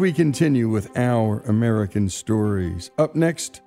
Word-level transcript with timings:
we 0.00 0.12
continue 0.14 0.66
with 0.66 0.96
our 0.96 1.40
American 1.40 2.08
stories. 2.08 2.90
Up 2.96 3.14
next, 3.14 3.60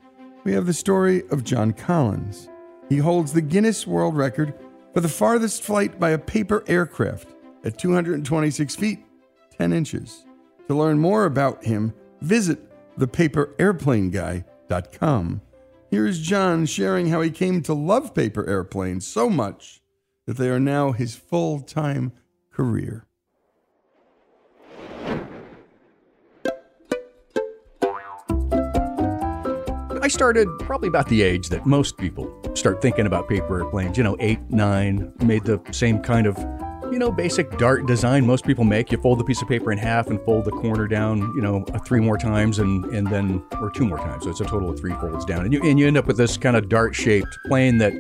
we 0.44 0.52
have 0.54 0.66
the 0.66 0.74
story 0.74 1.22
of 1.30 1.44
John 1.44 1.74
Collins. 1.74 2.50
He 2.90 2.98
holds 2.98 3.34
the 3.34 3.42
Guinness 3.42 3.86
World 3.86 4.18
Record 4.18 4.56
for 4.96 5.02
the 5.02 5.08
farthest 5.08 5.62
flight 5.62 6.00
by 6.00 6.10
a 6.10 6.18
paper 6.18 6.64
aircraft 6.66 7.28
at 7.64 7.78
226 7.78 8.76
feet, 8.76 9.06
10 9.56 9.74
inches. 9.74 10.26
To 10.68 10.74
learn 10.74 10.98
more 10.98 11.26
about 11.26 11.64
him, 11.64 11.94
visit 12.22 12.68
thepaperairplaneguy.com. 12.98 15.42
Here's 15.92 16.20
John 16.20 16.66
sharing 16.66 17.10
how 17.10 17.22
he 17.22 17.30
came 17.30 17.62
to 17.62 17.76
love 17.76 18.16
paper 18.16 18.50
airplanes 18.50 19.06
so 19.06 19.30
much 19.30 19.84
that 20.26 20.38
they 20.38 20.50
are 20.50 20.60
now 20.60 20.94
his 20.94 21.16
full 21.16 21.60
time 21.60 22.12
career. 22.52 23.06
I 30.04 30.10
started 30.10 30.50
probably 30.60 30.90
about 30.90 31.08
the 31.08 31.22
age 31.22 31.48
that 31.48 31.66
most 31.66 31.96
people 31.96 32.30
start 32.56 32.82
thinking 32.82 33.06
about 33.06 33.30
paper 33.30 33.60
airplanes. 33.60 33.98
You 33.98 34.04
know, 34.04 34.18
eight, 34.20 34.42
nine, 34.50 35.14
made 35.24 35.46
the 35.46 35.62
same 35.72 36.02
kind 36.02 36.28
of, 36.28 36.38
you 36.92 37.00
know, 37.00 37.10
basic 37.10 37.58
dart 37.58 37.86
design 37.86 38.28
most 38.28 38.46
people 38.46 38.66
make. 38.66 38.92
You 38.92 38.98
fold 38.98 39.18
the 39.18 39.24
piece 39.24 39.42
of 39.42 39.48
paper 39.48 39.72
in 39.72 39.78
half 39.78 40.08
and 40.08 40.20
fold 40.26 40.44
the 40.44 40.52
corner 40.52 40.90
down, 40.90 41.20
you 41.38 41.42
know, 41.42 41.64
three 41.86 42.02
more 42.02 42.18
times 42.18 42.60
and 42.60 42.84
and 42.88 43.08
then 43.08 43.42
or 43.62 43.72
two 43.72 43.86
more 43.86 43.98
times. 43.98 44.26
So 44.26 44.30
it's 44.30 44.42
a 44.42 44.46
total 44.46 44.72
of 44.72 44.78
three 44.78 44.92
folds 44.92 45.24
down, 45.24 45.46
and 45.46 45.54
you 45.54 45.62
and 45.64 45.80
you 45.80 45.88
end 45.88 45.96
up 45.96 46.06
with 46.06 46.18
this 46.18 46.36
kind 46.36 46.58
of 46.58 46.68
dart 46.68 46.94
shaped 46.94 47.40
plane 47.46 47.78
that 47.78 47.94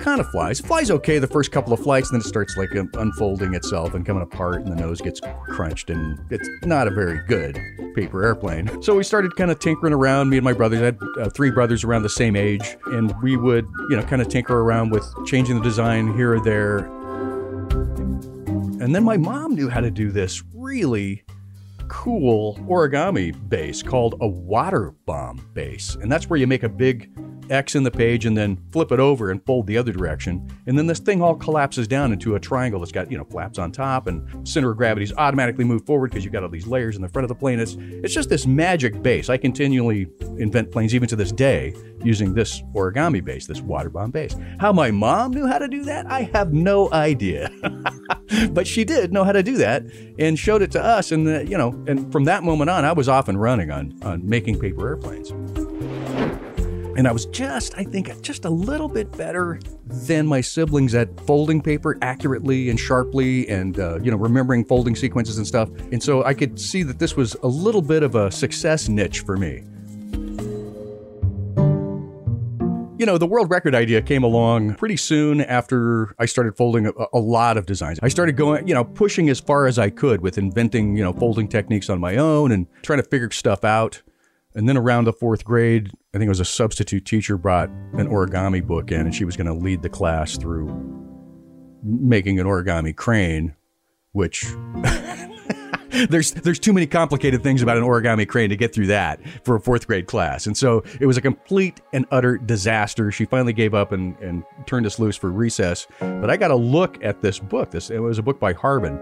kind 0.00 0.20
of 0.20 0.28
flies. 0.30 0.60
Flies 0.60 0.90
okay 0.90 1.18
the 1.18 1.26
first 1.26 1.52
couple 1.52 1.72
of 1.72 1.80
flights, 1.80 2.10
and 2.10 2.20
then 2.20 2.26
it 2.26 2.28
starts 2.28 2.56
like 2.56 2.70
unfolding 2.74 3.54
itself 3.54 3.94
and 3.94 4.04
coming 4.04 4.22
apart, 4.22 4.62
and 4.62 4.70
the 4.70 4.76
nose 4.76 5.00
gets 5.00 5.20
crunched, 5.46 5.90
and 5.90 6.18
it's 6.30 6.48
not 6.64 6.86
a 6.86 6.90
very 6.90 7.20
good 7.26 7.60
paper 7.94 8.24
airplane. 8.24 8.82
So 8.82 8.96
we 8.96 9.04
started 9.04 9.36
kind 9.36 9.50
of 9.50 9.58
tinkering 9.58 9.92
around. 9.92 10.30
Me 10.30 10.36
and 10.36 10.44
my 10.44 10.52
brothers 10.52 10.80
I 10.80 10.84
had 10.86 10.98
uh, 11.20 11.30
three 11.30 11.50
brothers 11.50 11.84
around 11.84 12.02
the 12.02 12.08
same 12.08 12.36
age, 12.36 12.76
and 12.86 13.14
we 13.22 13.36
would, 13.36 13.66
you 13.88 13.96
know, 13.96 14.02
kind 14.02 14.20
of 14.20 14.28
tinker 14.28 14.60
around 14.60 14.90
with 14.90 15.06
changing 15.26 15.56
the 15.56 15.62
design 15.62 16.14
here 16.14 16.34
or 16.34 16.40
there. 16.40 16.90
And 18.80 18.94
then 18.94 19.04
my 19.04 19.16
mom 19.16 19.54
knew 19.54 19.68
how 19.68 19.80
to 19.80 19.90
do 19.90 20.10
this 20.10 20.42
really 20.52 21.24
cool 21.88 22.56
origami 22.68 23.32
base 23.48 23.82
called 23.82 24.16
a 24.20 24.26
water 24.26 24.92
bomb 25.06 25.48
base. 25.54 25.94
And 25.96 26.10
that's 26.10 26.28
where 26.28 26.38
you 26.38 26.46
make 26.46 26.64
a 26.64 26.68
big 26.68 27.10
X 27.50 27.74
in 27.74 27.82
the 27.82 27.90
page 27.90 28.26
and 28.26 28.36
then 28.36 28.58
flip 28.72 28.92
it 28.92 29.00
over 29.00 29.30
and 29.30 29.44
fold 29.44 29.66
the 29.66 29.76
other 29.78 29.92
direction. 29.92 30.48
And 30.66 30.78
then 30.78 30.86
this 30.86 30.98
thing 30.98 31.22
all 31.22 31.34
collapses 31.34 31.86
down 31.88 32.12
into 32.12 32.34
a 32.34 32.40
triangle 32.40 32.80
that's 32.80 32.92
got, 32.92 33.10
you 33.10 33.18
know, 33.18 33.24
flaps 33.24 33.58
on 33.58 33.72
top 33.72 34.06
and 34.06 34.46
center 34.48 34.70
of 34.70 34.76
gravity's 34.76 35.12
automatically 35.12 35.64
move 35.64 35.84
forward 35.86 36.10
because 36.10 36.24
you've 36.24 36.32
got 36.32 36.42
all 36.42 36.48
these 36.48 36.66
layers 36.66 36.96
in 36.96 37.02
the 37.02 37.08
front 37.08 37.24
of 37.24 37.28
the 37.28 37.34
plane. 37.34 37.60
It's, 37.60 37.76
it's 37.78 38.14
just 38.14 38.28
this 38.28 38.46
magic 38.46 39.02
base. 39.02 39.28
I 39.28 39.36
continually 39.36 40.08
invent 40.38 40.70
planes 40.70 40.94
even 40.94 41.08
to 41.08 41.16
this 41.16 41.32
day 41.32 41.74
using 42.02 42.34
this 42.34 42.62
origami 42.74 43.24
base, 43.24 43.46
this 43.46 43.60
water 43.60 43.88
bomb 43.88 44.10
base. 44.10 44.36
How 44.60 44.72
my 44.72 44.90
mom 44.90 45.32
knew 45.32 45.46
how 45.46 45.58
to 45.58 45.68
do 45.68 45.84
that, 45.84 46.06
I 46.10 46.30
have 46.34 46.52
no 46.52 46.92
idea. 46.92 47.50
but 48.50 48.66
she 48.66 48.84
did 48.84 49.12
know 49.12 49.24
how 49.24 49.32
to 49.32 49.42
do 49.42 49.56
that 49.56 49.84
and 50.18 50.38
showed 50.38 50.62
it 50.62 50.70
to 50.72 50.82
us. 50.82 51.12
And, 51.12 51.26
uh, 51.26 51.40
you 51.40 51.56
know, 51.56 51.70
and 51.86 52.10
from 52.12 52.24
that 52.24 52.42
moment 52.42 52.70
on, 52.70 52.84
I 52.84 52.92
was 52.92 53.08
off 53.08 53.28
and 53.28 53.40
running 53.40 53.70
on, 53.70 53.98
on 54.02 54.28
making 54.28 54.58
paper 54.58 54.86
airplanes. 54.86 55.32
And 56.96 57.08
I 57.08 57.12
was 57.12 57.26
just, 57.26 57.76
I 57.76 57.84
think, 57.84 58.22
just 58.22 58.44
a 58.44 58.50
little 58.50 58.88
bit 58.88 59.10
better 59.16 59.58
than 59.86 60.26
my 60.26 60.40
siblings 60.40 60.94
at 60.94 61.18
folding 61.26 61.60
paper 61.60 61.98
accurately 62.02 62.70
and 62.70 62.78
sharply 62.78 63.48
and, 63.48 63.78
uh, 63.78 63.98
you 64.00 64.10
know, 64.10 64.16
remembering 64.16 64.64
folding 64.64 64.94
sequences 64.94 65.38
and 65.38 65.46
stuff. 65.46 65.70
And 65.90 66.02
so 66.02 66.24
I 66.24 66.34
could 66.34 66.58
see 66.60 66.82
that 66.84 66.98
this 66.98 67.16
was 67.16 67.34
a 67.42 67.48
little 67.48 67.82
bit 67.82 68.02
of 68.02 68.14
a 68.14 68.30
success 68.30 68.88
niche 68.88 69.20
for 69.20 69.36
me. 69.36 69.64
You 72.96 73.06
know, 73.06 73.18
the 73.18 73.26
world 73.26 73.50
record 73.50 73.74
idea 73.74 74.00
came 74.00 74.22
along 74.22 74.76
pretty 74.76 74.96
soon 74.96 75.40
after 75.40 76.14
I 76.20 76.26
started 76.26 76.56
folding 76.56 76.86
a, 76.86 76.92
a, 77.12 77.18
lot 77.18 77.56
of 77.56 77.66
designs. 77.66 77.98
I 78.02 78.08
started 78.08 78.36
going, 78.36 78.68
you 78.68 78.72
know, 78.72 78.84
pushing 78.84 79.28
as 79.28 79.40
far 79.40 79.66
as 79.66 79.80
I 79.80 79.90
could 79.90 80.20
with 80.20 80.38
inventing, 80.38 80.96
you 80.96 81.02
know, 81.02 81.12
folding 81.12 81.48
techniques 81.48 81.90
on 81.90 81.98
my 81.98 82.16
own 82.16 82.52
and 82.52 82.68
trying 82.82 83.02
to 83.02 83.08
figure 83.08 83.30
stuff 83.32 83.64
out. 83.64 84.00
And 84.54 84.68
then 84.68 84.76
around 84.76 85.04
the 85.04 85.12
fourth 85.12 85.44
grade, 85.44 85.90
I 86.14 86.18
think 86.18 86.26
it 86.26 86.28
was 86.28 86.40
a 86.40 86.44
substitute 86.44 87.04
teacher 87.04 87.36
brought 87.36 87.70
an 87.94 88.08
origami 88.08 88.64
book 88.64 88.92
in 88.92 89.00
and 89.00 89.14
she 89.14 89.24
was 89.24 89.36
going 89.36 89.48
to 89.48 89.54
lead 89.54 89.82
the 89.82 89.88
class 89.88 90.36
through 90.36 90.68
making 91.82 92.38
an 92.38 92.46
origami 92.46 92.94
crane, 92.94 93.54
which 94.12 94.44
there's 96.08 96.32
there's 96.32 96.60
too 96.60 96.72
many 96.72 96.86
complicated 96.86 97.42
things 97.42 97.62
about 97.62 97.76
an 97.76 97.82
origami 97.82 98.28
crane 98.28 98.48
to 98.50 98.56
get 98.56 98.72
through 98.72 98.86
that 98.86 99.20
for 99.44 99.56
a 99.56 99.60
fourth 99.60 99.88
grade 99.88 100.06
class. 100.06 100.46
And 100.46 100.56
so 100.56 100.84
it 101.00 101.06
was 101.06 101.16
a 101.16 101.20
complete 101.20 101.80
and 101.92 102.06
utter 102.12 102.38
disaster. 102.38 103.10
She 103.10 103.24
finally 103.24 103.52
gave 103.52 103.74
up 103.74 103.90
and, 103.90 104.16
and 104.20 104.44
turned 104.66 104.86
us 104.86 105.00
loose 105.00 105.16
for 105.16 105.30
recess. 105.30 105.88
But 105.98 106.30
I 106.30 106.36
got 106.36 106.52
a 106.52 106.56
look 106.56 107.02
at 107.02 107.22
this 107.22 107.40
book. 107.40 107.72
This 107.72 107.90
it 107.90 107.98
was 107.98 108.18
a 108.18 108.22
book 108.22 108.38
by 108.38 108.52
Harbin. 108.52 109.00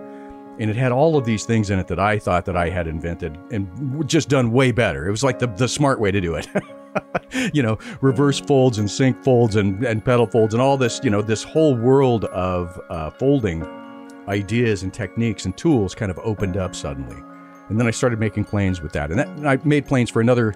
And 0.58 0.70
it 0.70 0.76
had 0.76 0.92
all 0.92 1.16
of 1.16 1.24
these 1.24 1.44
things 1.44 1.70
in 1.70 1.78
it 1.78 1.86
that 1.88 1.98
I 1.98 2.18
thought 2.18 2.44
that 2.44 2.56
I 2.56 2.68
had 2.68 2.86
invented 2.86 3.38
and 3.50 4.06
just 4.08 4.28
done 4.28 4.52
way 4.52 4.70
better. 4.70 5.08
It 5.08 5.10
was 5.10 5.24
like 5.24 5.38
the, 5.38 5.46
the 5.46 5.68
smart 5.68 5.98
way 5.98 6.10
to 6.10 6.20
do 6.20 6.34
it. 6.34 6.46
you 7.54 7.62
know, 7.62 7.78
reverse 8.00 8.40
folds 8.40 8.78
and 8.78 8.90
sink 8.90 9.22
folds 9.24 9.56
and, 9.56 9.84
and 9.84 10.04
petal 10.04 10.26
folds 10.26 10.54
and 10.54 10.62
all 10.62 10.76
this, 10.76 11.00
you 11.02 11.10
know, 11.10 11.22
this 11.22 11.42
whole 11.42 11.74
world 11.74 12.26
of 12.26 12.78
uh, 12.90 13.10
folding 13.10 13.64
ideas 14.28 14.82
and 14.82 14.92
techniques 14.92 15.46
and 15.46 15.56
tools 15.56 15.94
kind 15.94 16.10
of 16.10 16.18
opened 16.20 16.56
up 16.56 16.74
suddenly. 16.74 17.16
And 17.68 17.80
then 17.80 17.86
I 17.86 17.90
started 17.90 18.18
making 18.20 18.44
planes 18.44 18.82
with 18.82 18.92
that. 18.92 19.10
And, 19.10 19.18
that, 19.18 19.28
and 19.28 19.48
I 19.48 19.58
made 19.64 19.86
planes 19.86 20.10
for 20.10 20.20
another, 20.20 20.54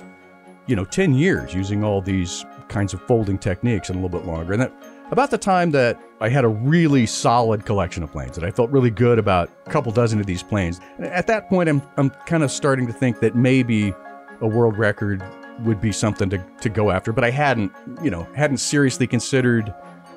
you 0.66 0.76
know, 0.76 0.84
10 0.84 1.14
years 1.14 1.54
using 1.54 1.82
all 1.82 2.02
these 2.02 2.44
kinds 2.68 2.92
of 2.92 3.00
folding 3.02 3.38
techniques 3.38 3.88
and 3.88 3.98
a 3.98 4.02
little 4.02 4.18
bit 4.18 4.26
longer. 4.26 4.52
And 4.52 4.62
that 4.62 4.72
about 5.10 5.30
the 5.30 5.38
time 5.38 5.70
that 5.70 6.00
I 6.20 6.28
had 6.28 6.44
a 6.44 6.48
really 6.48 7.06
solid 7.06 7.64
collection 7.64 8.02
of 8.02 8.10
planes 8.10 8.34
that 8.36 8.44
I 8.44 8.50
felt 8.50 8.70
really 8.70 8.90
good 8.90 9.18
about 9.18 9.50
a 9.66 9.70
couple 9.70 9.92
dozen 9.92 10.20
of 10.20 10.26
these 10.26 10.42
planes. 10.42 10.80
At 10.98 11.26
that 11.28 11.48
point, 11.48 11.68
I'm, 11.68 11.82
I'm 11.96 12.10
kind 12.26 12.42
of 12.42 12.50
starting 12.50 12.86
to 12.86 12.92
think 12.92 13.20
that 13.20 13.34
maybe 13.36 13.92
a 14.40 14.46
world 14.46 14.76
record 14.78 15.22
would 15.60 15.80
be 15.80 15.92
something 15.92 16.28
to, 16.30 16.38
to 16.60 16.68
go 16.68 16.90
after, 16.90 17.12
but 17.12 17.24
I 17.24 17.30
hadn't, 17.30 17.72
you 18.02 18.10
know, 18.10 18.24
hadn't 18.34 18.58
seriously 18.58 19.06
considered 19.06 19.72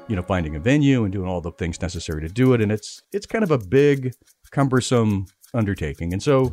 you 0.09 0.15
know, 0.15 0.23
finding 0.23 0.55
a 0.55 0.59
venue 0.59 1.03
and 1.03 1.13
doing 1.13 1.29
all 1.29 1.39
the 1.39 1.51
things 1.51 1.79
necessary 1.81 2.19
to 2.21 2.27
do 2.27 2.53
it. 2.53 2.61
And 2.61 2.71
it's 2.71 3.03
it's 3.13 3.27
kind 3.27 3.43
of 3.43 3.51
a 3.51 3.59
big, 3.59 4.13
cumbersome 4.49 5.27
undertaking. 5.53 6.13
And 6.13 6.21
so 6.21 6.51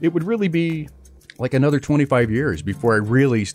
it 0.00 0.12
would 0.12 0.22
really 0.22 0.48
be 0.48 0.88
like 1.38 1.54
another 1.54 1.78
25 1.78 2.30
years 2.30 2.62
before 2.62 2.94
I 2.94 2.98
really 2.98 3.46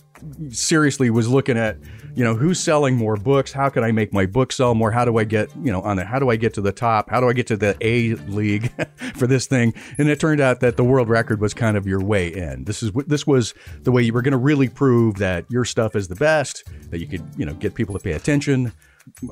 seriously 0.50 1.10
was 1.10 1.28
looking 1.28 1.58
at, 1.58 1.78
you 2.16 2.24
know, 2.24 2.36
who's 2.36 2.60
selling 2.60 2.96
more 2.96 3.16
books? 3.16 3.52
How 3.52 3.70
can 3.70 3.84
I 3.84 3.92
make 3.92 4.14
my 4.14 4.26
book 4.26 4.52
sell 4.52 4.76
more? 4.76 4.92
How 4.92 5.06
do 5.06 5.18
I 5.18 5.24
get, 5.24 5.50
you 5.64 5.72
know, 5.72 5.82
on 5.82 5.98
the, 5.98 6.06
how 6.06 6.20
do 6.20 6.30
I 6.30 6.36
get 6.36 6.54
to 6.56 6.62
the 6.62 6.72
top? 6.72 7.10
How 7.10 7.20
do 7.20 7.30
I 7.30 7.34
get 7.34 7.48
to 7.48 7.58
the 7.58 7.76
A 7.82 8.16
league 8.30 8.72
for 9.16 9.28
this 9.28 9.48
thing? 9.48 9.74
And 9.98 10.10
it 10.10 10.20
turned 10.20 10.42
out 10.42 10.60
that 10.60 10.78
the 10.78 10.84
world 10.84 11.10
record 11.10 11.42
was 11.42 11.54
kind 11.54 11.78
of 11.78 11.88
your 11.88 12.04
way 12.04 12.28
in. 12.28 12.66
This 12.66 12.84
is 12.84 12.92
what, 12.92 13.10
this 13.10 13.26
was 13.26 13.54
the 13.82 13.92
way 13.92 14.02
you 14.04 14.14
were 14.14 14.22
going 14.22 14.34
to 14.34 14.38
really 14.38 14.70
prove 14.70 15.16
that 15.16 15.46
your 15.50 15.66
stuff 15.66 15.96
is 15.96 16.08
the 16.08 16.16
best, 16.16 16.64
that 16.92 17.00
you 17.00 17.08
could, 17.08 17.24
you 17.38 17.46
know, 17.46 17.54
get 17.54 17.74
people 17.74 17.98
to 17.98 18.04
pay 18.04 18.14
attention, 18.14 18.72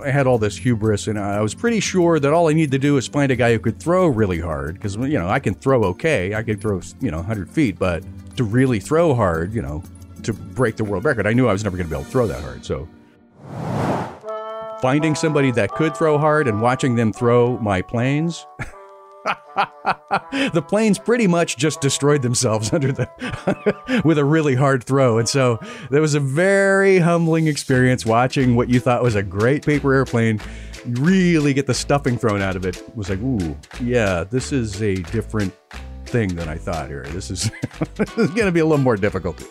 I 0.03 0.09
had 0.09 0.27
all 0.27 0.37
this 0.37 0.57
hubris, 0.57 1.07
and 1.07 1.19
I 1.19 1.41
was 1.41 1.53
pretty 1.53 1.79
sure 1.79 2.19
that 2.19 2.33
all 2.33 2.49
I 2.49 2.53
needed 2.53 2.71
to 2.71 2.79
do 2.79 2.97
is 2.97 3.07
find 3.07 3.31
a 3.31 3.35
guy 3.35 3.53
who 3.53 3.59
could 3.59 3.79
throw 3.79 4.07
really 4.07 4.39
hard. 4.39 4.75
Because 4.75 4.95
you 4.95 5.19
know, 5.19 5.27
I 5.27 5.39
can 5.39 5.53
throw 5.53 5.83
okay, 5.85 6.33
I 6.33 6.43
could 6.43 6.61
throw 6.61 6.81
you 6.99 7.11
know 7.11 7.17
100 7.17 7.49
feet, 7.49 7.77
but 7.77 8.03
to 8.39 8.45
really 8.45 8.79
throw 8.79 9.13
hard, 9.13 9.53
you 9.53 9.61
know, 9.61 9.83
to 10.23 10.31
break 10.31 10.77
the 10.77 10.83
world 10.85 11.03
record, 11.03 11.27
I 11.27 11.33
knew 11.33 11.49
I 11.49 11.51
was 11.51 11.65
never 11.65 11.75
going 11.75 11.89
to 11.89 11.93
be 11.93 11.95
able 11.99 12.05
to 12.05 12.09
throw 12.09 12.25
that 12.25 12.41
hard. 12.41 12.63
So, 12.63 12.87
finding 14.81 15.13
somebody 15.13 15.51
that 15.51 15.71
could 15.71 15.93
throw 15.93 16.17
hard 16.17 16.47
and 16.47 16.61
watching 16.61 16.95
them 16.95 17.11
throw 17.11 17.57
my 17.57 17.81
planes. 17.81 18.47
the 20.53 20.63
planes 20.65 20.97
pretty 20.97 21.27
much 21.27 21.57
just 21.57 21.81
destroyed 21.81 22.21
themselves 22.21 22.71
under 22.73 22.93
the 22.93 24.01
with 24.05 24.17
a 24.17 24.23
really 24.23 24.55
hard 24.55 24.85
throw. 24.85 25.17
And 25.17 25.27
so 25.27 25.59
there 25.89 25.99
was 25.99 26.15
a 26.15 26.21
very 26.21 26.97
humbling 26.99 27.47
experience 27.47 28.05
watching 28.05 28.55
what 28.55 28.69
you 28.69 28.79
thought 28.79 29.03
was 29.03 29.15
a 29.15 29.23
great 29.23 29.65
paper 29.65 29.93
airplane 29.93 30.39
really 30.85 31.53
get 31.53 31.67
the 31.67 31.73
stuffing 31.73 32.17
thrown 32.17 32.41
out 32.41 32.55
of 32.55 32.65
it. 32.65 32.77
it 32.77 32.95
was 32.95 33.09
like, 33.09 33.19
ooh, 33.19 33.57
yeah, 33.81 34.23
this 34.23 34.53
is 34.53 34.81
a 34.81 34.95
different 34.95 35.53
thing 36.09 36.35
than 36.35 36.49
I 36.49 36.57
thought 36.57 36.87
here. 36.87 37.03
This 37.09 37.31
is, 37.31 37.45
is 37.99 38.29
going 38.31 38.45
to 38.45 38.51
be 38.51 38.59
a 38.59 38.65
little 38.65 38.83
more 38.83 38.97
difficult 38.97 39.41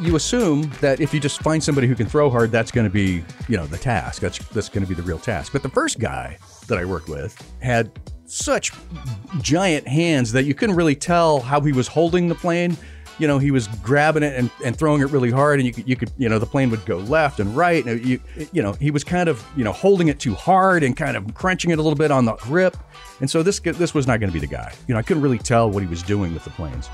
you 0.00 0.16
assume 0.16 0.70
that 0.80 1.00
if 1.00 1.12
you 1.12 1.20
just 1.20 1.42
find 1.42 1.62
somebody 1.62 1.86
who 1.86 1.94
can 1.94 2.06
throw 2.06 2.30
hard, 2.30 2.50
that's 2.50 2.70
going 2.70 2.86
to 2.86 2.92
be, 2.92 3.24
you 3.48 3.56
know, 3.56 3.66
the 3.66 3.78
task. 3.78 4.20
That's 4.20 4.38
that's 4.48 4.68
going 4.68 4.84
to 4.84 4.88
be 4.88 4.94
the 4.94 5.02
real 5.02 5.18
task. 5.18 5.52
But 5.52 5.62
the 5.62 5.68
first 5.68 5.98
guy 5.98 6.38
that 6.68 6.78
I 6.78 6.84
worked 6.84 7.08
with 7.08 7.36
had 7.60 7.90
such 8.26 8.72
giant 9.40 9.86
hands 9.86 10.32
that 10.32 10.44
you 10.44 10.54
couldn't 10.54 10.76
really 10.76 10.96
tell 10.96 11.40
how 11.40 11.60
he 11.60 11.72
was 11.72 11.88
holding 11.88 12.28
the 12.28 12.34
plane. 12.34 12.76
You 13.18 13.26
know, 13.26 13.38
he 13.38 13.50
was 13.50 13.68
grabbing 13.82 14.22
it 14.22 14.34
and, 14.36 14.50
and 14.64 14.76
throwing 14.76 15.00
it 15.00 15.06
really 15.06 15.30
hard, 15.30 15.58
and 15.58 15.66
you 15.66 15.72
could, 15.72 15.88
you 15.88 15.96
could, 15.96 16.10
you 16.18 16.28
know, 16.28 16.38
the 16.38 16.46
plane 16.46 16.70
would 16.70 16.84
go 16.84 16.98
left 16.98 17.40
and 17.40 17.56
right. 17.56 17.84
And 17.84 18.04
you, 18.04 18.20
you 18.52 18.62
know, 18.62 18.72
he 18.74 18.90
was 18.90 19.04
kind 19.04 19.28
of, 19.28 19.44
you 19.56 19.64
know, 19.64 19.72
holding 19.72 20.08
it 20.08 20.20
too 20.20 20.34
hard 20.34 20.82
and 20.82 20.96
kind 20.96 21.16
of 21.16 21.34
crunching 21.34 21.70
it 21.70 21.78
a 21.78 21.82
little 21.82 21.96
bit 21.96 22.10
on 22.10 22.24
the 22.24 22.34
grip. 22.34 22.76
And 23.20 23.30
so 23.30 23.42
this, 23.42 23.58
this 23.60 23.94
was 23.94 24.06
not 24.06 24.20
going 24.20 24.30
to 24.30 24.34
be 24.34 24.40
the 24.40 24.46
guy. 24.46 24.72
You 24.86 24.94
know, 24.94 24.98
I 24.98 25.02
couldn't 25.02 25.22
really 25.22 25.38
tell 25.38 25.70
what 25.70 25.82
he 25.82 25.88
was 25.88 26.02
doing 26.02 26.34
with 26.34 26.44
the 26.44 26.50
planes. 26.50 26.88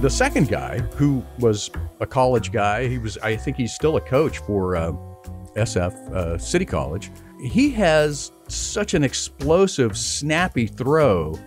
The 0.00 0.10
second 0.10 0.48
guy, 0.48 0.78
who 0.96 1.22
was 1.38 1.70
a 2.00 2.06
college 2.06 2.52
guy, 2.52 2.88
he 2.88 2.98
was, 2.98 3.18
I 3.18 3.36
think 3.36 3.56
he's 3.56 3.74
still 3.74 3.96
a 3.96 4.00
coach 4.00 4.38
for 4.38 4.74
uh, 4.74 4.92
SF 5.56 5.92
uh, 6.14 6.38
City 6.38 6.64
College. 6.64 7.10
He 7.42 7.70
has 7.72 8.32
such 8.48 8.94
an 8.94 9.04
explosive, 9.04 9.96
snappy 9.96 10.66
throw 10.66 11.38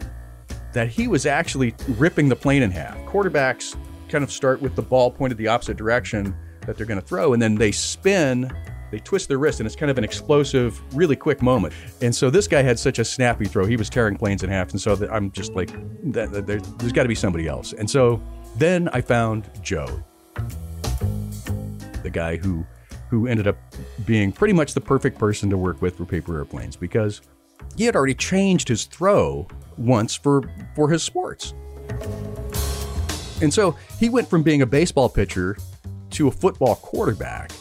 that 0.74 0.90
he 0.90 1.08
was 1.08 1.26
actually 1.26 1.76
ripping 1.98 2.28
the 2.28 2.36
plane 2.36 2.64
in 2.64 2.72
half. 2.72 2.98
Quarterbacks 3.06 3.76
kind 4.10 4.24
of 4.24 4.32
start 4.32 4.62
with 4.62 4.76
the 4.76 4.82
ball 4.82 5.10
pointed 5.10 5.38
the 5.38 5.48
opposite 5.48 5.78
direction 5.78 6.36
that 6.66 6.78
they're 6.78 6.86
going 6.86 7.00
to 7.00 7.06
throw, 7.06 7.34
and 7.34 7.42
then 7.42 7.56
they 7.56 7.72
spin, 7.72 8.52
they 8.92 9.00
twist 9.00 9.28
their 9.28 9.38
wrist, 9.38 9.60
and 9.60 9.68
it's 9.68 9.76
kind 9.76 9.90
of 9.90 9.98
an 9.98 10.04
explosive, 10.04 10.82
really 10.96 11.16
quick 11.16 11.42
moment. 11.42 11.74
And 12.02 12.14
so 12.14 12.30
this 12.30 12.48
guy 12.48 12.62
had 12.62 12.78
such 12.80 13.00
a 13.00 13.06
snappy 13.06 13.46
throw; 13.46 13.66
he 13.66 13.76
was 13.76 13.90
tearing 13.90 14.16
planes 14.16 14.44
in 14.44 14.50
half. 14.50 14.72
And 14.72 14.80
so 14.80 14.96
I'm 15.12 15.32
just 15.32 15.54
like, 15.54 15.72
there's 16.04 16.92
got 16.92 17.04
to 17.04 17.10
be 17.10 17.16
somebody 17.16 17.48
else. 17.48 17.74
And 17.74 17.90
so 17.90 18.22
then 18.58 18.90
I 18.90 19.02
found 19.02 19.50
Joe, 19.62 20.04
the 22.04 22.12
guy 22.12 22.38
who 22.38 22.66
who 23.10 23.28
ended 23.28 23.48
up 23.48 23.58
being 24.06 24.32
pretty 24.32 24.54
much 24.54 24.74
the 24.74 24.82
perfect 24.82 25.20
person 25.20 25.50
to 25.50 25.58
work 25.58 25.82
with 25.84 25.98
for 25.98 26.06
paper 26.06 26.38
airplanes 26.38 26.76
because 26.76 27.22
he 27.78 27.86
had 27.86 27.96
already 27.96 28.16
changed 28.16 28.68
his 28.68 28.86
throw 28.86 29.48
once 29.78 30.16
for, 30.16 30.44
for 30.76 30.90
his 30.90 31.04
sports. 31.04 31.54
And 33.42 33.54
so 33.54 33.76
he 34.00 34.10
went 34.10 34.30
from 34.30 34.44
being 34.44 34.62
a 34.62 34.66
baseball 34.66 35.10
pitcher 35.10 35.58
to 36.12 36.28
a 36.28 36.32
football 36.32 36.76
quarterback. 36.76 37.52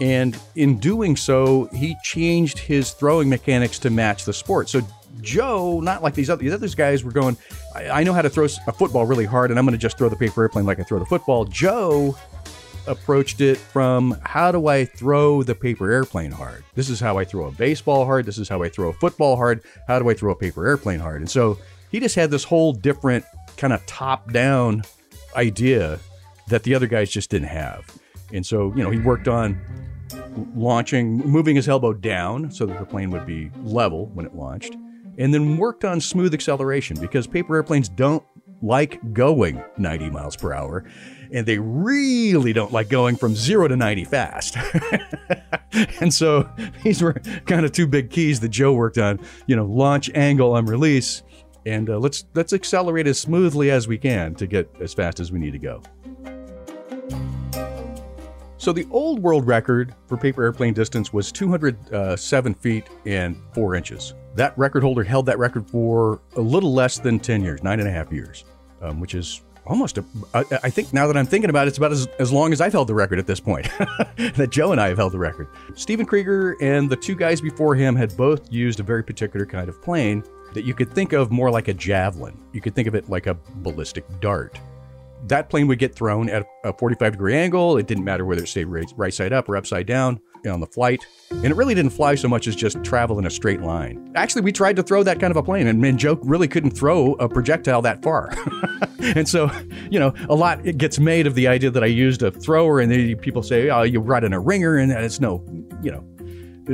And 0.00 0.38
in 0.54 0.78
doing 0.78 1.16
so, 1.16 1.64
he 1.74 1.96
changed 2.04 2.58
his 2.58 2.92
throwing 2.92 3.28
mechanics 3.28 3.78
to 3.80 3.90
match 3.90 4.24
the 4.24 4.32
sport. 4.32 4.68
So 4.68 4.80
Joe, 5.20 5.80
not 5.80 6.02
like 6.02 6.14
these 6.14 6.30
other, 6.30 6.42
these 6.42 6.52
other 6.52 6.68
guys 6.68 7.02
were 7.02 7.10
going, 7.10 7.36
I, 7.74 7.88
I 7.88 8.04
know 8.04 8.12
how 8.12 8.22
to 8.22 8.30
throw 8.30 8.44
a 8.44 8.72
football 8.72 9.06
really 9.06 9.24
hard, 9.24 9.50
and 9.50 9.58
I'm 9.58 9.64
going 9.64 9.72
to 9.72 9.78
just 9.78 9.98
throw 9.98 10.08
the 10.08 10.16
paper 10.16 10.42
airplane 10.42 10.66
like 10.66 10.78
I 10.78 10.84
throw 10.84 11.00
the 11.00 11.06
football. 11.06 11.44
Joe 11.44 12.16
approached 12.88 13.40
it 13.40 13.56
from 13.56 14.16
how 14.24 14.50
do 14.50 14.66
I 14.66 14.84
throw 14.84 15.42
the 15.42 15.54
paper 15.54 15.90
airplane 15.90 16.30
hard? 16.32 16.64
This 16.74 16.88
is 16.88 16.98
how 16.98 17.18
I 17.18 17.24
throw 17.24 17.46
a 17.46 17.52
baseball 17.52 18.04
hard. 18.04 18.26
This 18.26 18.38
is 18.38 18.48
how 18.48 18.62
I 18.62 18.68
throw 18.68 18.88
a 18.88 18.92
football 18.92 19.36
hard. 19.36 19.62
How 19.86 19.98
do 19.98 20.08
I 20.08 20.14
throw 20.14 20.32
a 20.32 20.36
paper 20.36 20.66
airplane 20.66 21.00
hard? 21.00 21.20
And 21.20 21.30
so 21.30 21.58
he 21.90 22.00
just 22.00 22.14
had 22.14 22.30
this 22.30 22.44
whole 22.44 22.72
different 22.72 23.24
kind 23.56 23.72
of 23.72 23.84
top 23.86 24.32
down 24.32 24.82
idea 25.36 25.98
that 26.48 26.62
the 26.62 26.74
other 26.74 26.86
guys 26.86 27.10
just 27.10 27.30
didn't 27.30 27.48
have. 27.48 27.96
And 28.32 28.44
so, 28.44 28.72
you 28.74 28.82
know, 28.82 28.90
he 28.90 28.98
worked 28.98 29.28
on 29.28 29.60
launching, 30.54 31.18
moving 31.18 31.56
his 31.56 31.68
elbow 31.68 31.92
down 31.92 32.50
so 32.50 32.66
that 32.66 32.78
the 32.78 32.84
plane 32.84 33.10
would 33.10 33.26
be 33.26 33.50
level 33.62 34.06
when 34.14 34.26
it 34.26 34.34
launched, 34.34 34.76
and 35.18 35.32
then 35.32 35.56
worked 35.56 35.84
on 35.84 36.00
smooth 36.00 36.34
acceleration 36.34 36.98
because 37.00 37.26
paper 37.26 37.56
airplanes 37.56 37.88
don't 37.88 38.24
like 38.62 39.12
going 39.12 39.62
90 39.76 40.10
miles 40.10 40.36
per 40.36 40.52
hour 40.52 40.84
and 41.32 41.46
they 41.46 41.58
really 41.58 42.52
don't 42.52 42.72
like 42.72 42.88
going 42.88 43.16
from 43.16 43.34
zero 43.34 43.68
to 43.68 43.76
90 43.76 44.04
fast. 44.04 44.56
and 46.00 46.12
so 46.12 46.48
these 46.82 47.02
were 47.02 47.14
kind 47.46 47.64
of 47.64 47.72
two 47.72 47.86
big 47.86 48.10
keys 48.10 48.40
that 48.40 48.48
Joe 48.48 48.72
worked 48.72 48.98
on, 48.98 49.20
you 49.46 49.56
know, 49.56 49.66
launch 49.66 50.10
angle 50.14 50.52
on 50.52 50.66
release. 50.66 51.22
And 51.66 51.90
uh, 51.90 51.98
let's 51.98 52.24
let's 52.34 52.52
accelerate 52.52 53.06
as 53.06 53.18
smoothly 53.18 53.70
as 53.70 53.88
we 53.88 53.98
can 53.98 54.34
to 54.36 54.46
get 54.46 54.70
as 54.80 54.94
fast 54.94 55.20
as 55.20 55.30
we 55.30 55.38
need 55.38 55.52
to 55.52 55.58
go. 55.58 55.82
So 58.60 58.72
the 58.72 58.88
old 58.90 59.20
world 59.20 59.46
record 59.46 59.94
for 60.08 60.16
paper 60.16 60.42
airplane 60.42 60.74
distance 60.74 61.12
was 61.12 61.30
207 61.30 62.54
feet 62.54 62.88
and 63.06 63.40
four 63.54 63.76
inches. 63.76 64.14
That 64.34 64.56
record 64.58 64.82
holder 64.82 65.04
held 65.04 65.26
that 65.26 65.38
record 65.38 65.70
for 65.70 66.20
a 66.36 66.40
little 66.40 66.74
less 66.74 66.98
than 66.98 67.20
10 67.20 67.42
years, 67.42 67.62
nine 67.62 67.78
and 67.78 67.88
a 67.88 67.92
half 67.92 68.12
years, 68.12 68.44
um, 68.82 68.98
which 68.98 69.14
is 69.14 69.42
almost, 69.68 69.98
a, 69.98 70.04
I 70.34 70.70
think 70.70 70.92
now 70.92 71.06
that 71.06 71.16
I'm 71.16 71.26
thinking 71.26 71.50
about 71.50 71.66
it, 71.66 71.68
it's 71.68 71.78
about 71.78 71.92
as, 71.92 72.06
as 72.18 72.32
long 72.32 72.52
as 72.52 72.60
I've 72.60 72.72
held 72.72 72.88
the 72.88 72.94
record 72.94 73.18
at 73.18 73.26
this 73.26 73.40
point, 73.40 73.68
that 74.16 74.48
Joe 74.50 74.72
and 74.72 74.80
I 74.80 74.88
have 74.88 74.98
held 74.98 75.12
the 75.12 75.18
record. 75.18 75.48
Stephen 75.74 76.06
Krieger 76.06 76.56
and 76.60 76.88
the 76.90 76.96
two 76.96 77.14
guys 77.14 77.40
before 77.40 77.74
him 77.74 77.94
had 77.94 78.16
both 78.16 78.52
used 78.52 78.80
a 78.80 78.82
very 78.82 79.04
particular 79.04 79.46
kind 79.46 79.68
of 79.68 79.80
plane 79.82 80.24
that 80.54 80.64
you 80.64 80.74
could 80.74 80.92
think 80.92 81.12
of 81.12 81.30
more 81.30 81.50
like 81.50 81.68
a 81.68 81.74
javelin. 81.74 82.36
You 82.52 82.60
could 82.60 82.74
think 82.74 82.88
of 82.88 82.94
it 82.94 83.08
like 83.08 83.26
a 83.26 83.34
ballistic 83.56 84.04
dart. 84.20 84.58
That 85.26 85.50
plane 85.50 85.66
would 85.66 85.78
get 85.78 85.94
thrown 85.94 86.28
at 86.28 86.46
a 86.64 86.72
45 86.72 87.12
degree 87.12 87.34
angle. 87.34 87.76
It 87.76 87.86
didn't 87.86 88.04
matter 88.04 88.24
whether 88.24 88.42
it 88.42 88.48
stayed 88.48 88.64
right, 88.64 88.90
right 88.96 89.12
side 89.12 89.32
up 89.32 89.48
or 89.48 89.56
upside 89.56 89.86
down 89.86 90.20
on 90.46 90.60
the 90.60 90.66
flight. 90.66 91.04
And 91.30 91.46
it 91.46 91.54
really 91.54 91.74
didn't 91.74 91.90
fly 91.90 92.14
so 92.14 92.28
much 92.28 92.46
as 92.46 92.56
just 92.56 92.82
travel 92.84 93.18
in 93.18 93.26
a 93.26 93.30
straight 93.30 93.60
line. 93.60 94.12
Actually, 94.14 94.42
we 94.42 94.52
tried 94.52 94.76
to 94.76 94.82
throw 94.82 95.02
that 95.02 95.20
kind 95.20 95.30
of 95.30 95.36
a 95.36 95.42
plane, 95.42 95.66
and, 95.66 95.84
and 95.84 96.28
really 96.28 96.48
couldn't 96.48 96.70
throw 96.70 97.14
a 97.14 97.28
projectile 97.28 97.82
that 97.82 98.02
far. 98.02 98.32
and 99.00 99.28
so, 99.28 99.50
you 99.90 99.98
know, 99.98 100.14
a 100.28 100.34
lot 100.34 100.64
it 100.66 100.78
gets 100.78 100.98
made 100.98 101.26
of 101.26 101.34
the 101.34 101.48
idea 101.48 101.70
that 101.70 101.82
I 101.82 101.86
used 101.86 102.22
a 102.22 102.30
thrower, 102.30 102.80
and 102.80 103.20
people 103.20 103.42
say, 103.42 103.70
oh, 103.70 103.82
you 103.82 104.00
brought 104.00 104.24
in 104.24 104.32
a 104.32 104.40
ringer, 104.40 104.76
and 104.76 104.90
it's 104.92 105.20
no, 105.20 105.44
you 105.82 105.90
know, 105.90 106.04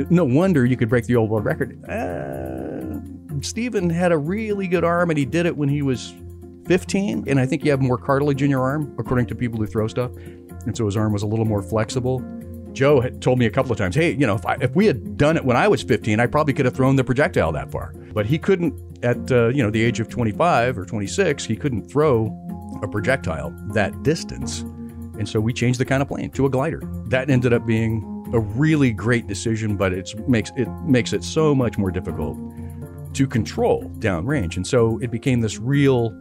no 0.09 0.25
wonder 0.25 0.65
you 0.65 0.77
could 0.77 0.89
break 0.89 1.05
the 1.05 1.15
old 1.15 1.29
world 1.29 1.45
record. 1.45 1.83
Uh, 1.89 2.99
Stephen 3.41 3.89
had 3.89 4.11
a 4.11 4.17
really 4.17 4.67
good 4.67 4.83
arm, 4.83 5.09
and 5.09 5.17
he 5.17 5.25
did 5.25 5.45
it 5.45 5.55
when 5.55 5.69
he 5.69 5.81
was 5.81 6.13
15. 6.67 7.25
And 7.27 7.39
I 7.39 7.45
think 7.45 7.63
you 7.63 7.71
have 7.71 7.81
more 7.81 7.97
cartilage 7.97 8.41
in 8.41 8.49
your 8.49 8.61
arm, 8.61 8.93
according 8.97 9.27
to 9.27 9.35
people 9.35 9.59
who 9.59 9.67
throw 9.67 9.87
stuff. 9.87 10.11
And 10.65 10.75
so 10.75 10.85
his 10.85 10.97
arm 10.97 11.13
was 11.13 11.23
a 11.23 11.27
little 11.27 11.45
more 11.45 11.61
flexible. 11.61 12.23
Joe 12.75 12.99
had 12.99 13.21
told 13.21 13.39
me 13.39 13.45
a 13.45 13.49
couple 13.49 13.71
of 13.71 13.77
times, 13.77 13.95
hey, 13.95 14.11
you 14.11 14.27
know, 14.27 14.35
if, 14.35 14.45
I, 14.45 14.57
if 14.61 14.75
we 14.75 14.85
had 14.85 15.17
done 15.17 15.37
it 15.37 15.45
when 15.45 15.57
I 15.57 15.67
was 15.67 15.81
15, 15.81 16.19
I 16.19 16.27
probably 16.27 16.53
could 16.53 16.65
have 16.65 16.75
thrown 16.75 16.95
the 16.95 17.03
projectile 17.03 17.51
that 17.53 17.71
far. 17.71 17.93
But 18.13 18.25
he 18.25 18.37
couldn't, 18.37 18.73
at, 19.03 19.31
uh, 19.31 19.47
you 19.47 19.63
know, 19.63 19.71
the 19.71 19.81
age 19.81 19.99
of 19.99 20.09
25 20.09 20.77
or 20.77 20.85
26, 20.85 21.45
he 21.45 21.55
couldn't 21.55 21.89
throw 21.89 22.27
a 22.83 22.87
projectile 22.87 23.51
that 23.73 24.03
distance. 24.03 24.61
And 25.17 25.27
so 25.27 25.39
we 25.39 25.53
changed 25.53 25.79
the 25.79 25.85
kind 25.85 26.01
of 26.01 26.09
plane 26.09 26.29
to 26.31 26.45
a 26.45 26.49
glider. 26.49 26.81
That 27.07 27.29
ended 27.29 27.53
up 27.53 27.65
being 27.65 28.11
a 28.33 28.39
really 28.39 28.91
great 28.91 29.27
decision, 29.27 29.77
but 29.77 29.93
it 29.93 30.13
makes 30.27 30.51
it 30.57 30.67
makes 30.83 31.13
it 31.13 31.23
so 31.23 31.55
much 31.55 31.77
more 31.77 31.91
difficult 31.91 32.37
to 33.13 33.27
control 33.27 33.89
downrange. 33.99 34.57
And 34.57 34.67
so 34.67 34.99
it 34.99 35.11
became 35.11 35.39
this 35.39 35.57
real 35.57 36.19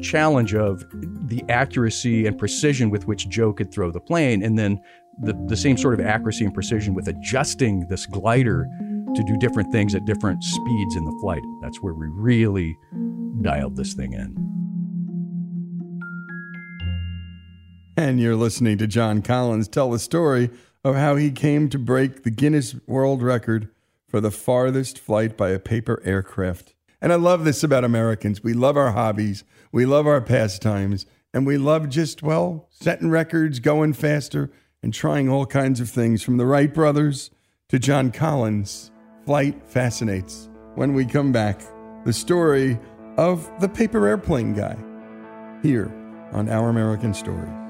challenge 0.00 0.54
of 0.54 0.84
the 1.28 1.44
accuracy 1.50 2.26
and 2.26 2.38
precision 2.38 2.88
with 2.88 3.06
which 3.06 3.28
Joe 3.28 3.52
could 3.52 3.70
throw 3.70 3.90
the 3.90 4.00
plane, 4.00 4.42
and 4.42 4.58
then 4.58 4.80
the, 5.22 5.34
the 5.46 5.56
same 5.56 5.76
sort 5.76 5.94
of 5.94 6.00
accuracy 6.00 6.44
and 6.44 6.54
precision 6.54 6.94
with 6.94 7.08
adjusting 7.08 7.86
this 7.88 8.06
glider 8.06 8.66
to 9.14 9.22
do 9.24 9.36
different 9.38 9.70
things 9.72 9.94
at 9.94 10.04
different 10.04 10.42
speeds 10.42 10.96
in 10.96 11.04
the 11.04 11.18
flight. 11.20 11.42
That's 11.62 11.82
where 11.82 11.94
we 11.94 12.06
really 12.08 12.76
dialed 13.42 13.76
this 13.76 13.94
thing 13.94 14.12
in. 14.12 14.34
And 17.96 18.20
you're 18.20 18.36
listening 18.36 18.78
to 18.78 18.86
John 18.86 19.20
Collins 19.20 19.68
tell 19.68 19.90
the 19.90 19.98
story 19.98 20.50
of 20.84 20.94
how 20.94 21.16
he 21.16 21.30
came 21.30 21.68
to 21.68 21.78
break 21.78 22.22
the 22.22 22.30
Guinness 22.30 22.74
World 22.86 23.22
Record 23.22 23.68
for 24.08 24.20
the 24.20 24.30
farthest 24.30 24.98
flight 24.98 25.36
by 25.36 25.50
a 25.50 25.58
paper 25.58 26.00
aircraft. 26.04 26.74
And 27.02 27.12
I 27.12 27.16
love 27.16 27.44
this 27.44 27.62
about 27.62 27.84
Americans. 27.84 28.42
We 28.42 28.54
love 28.54 28.76
our 28.76 28.92
hobbies, 28.92 29.44
we 29.72 29.86
love 29.86 30.06
our 30.06 30.20
pastimes, 30.20 31.06
and 31.32 31.46
we 31.46 31.58
love 31.58 31.88
just, 31.88 32.22
well, 32.22 32.68
setting 32.70 33.10
records, 33.10 33.60
going 33.60 33.92
faster, 33.92 34.50
and 34.82 34.94
trying 34.94 35.28
all 35.28 35.46
kinds 35.46 35.80
of 35.80 35.90
things 35.90 36.22
from 36.22 36.36
the 36.36 36.46
Wright 36.46 36.72
brothers 36.72 37.30
to 37.68 37.78
John 37.78 38.10
Collins. 38.10 38.90
Flight 39.26 39.62
fascinates. 39.66 40.48
When 40.74 40.94
we 40.94 41.04
come 41.04 41.32
back, 41.32 41.60
the 42.04 42.12
story 42.12 42.78
of 43.16 43.50
the 43.60 43.68
paper 43.68 44.06
airplane 44.06 44.54
guy 44.54 44.76
here 45.62 45.92
on 46.32 46.48
Our 46.48 46.70
American 46.70 47.12
Stories. 47.12 47.69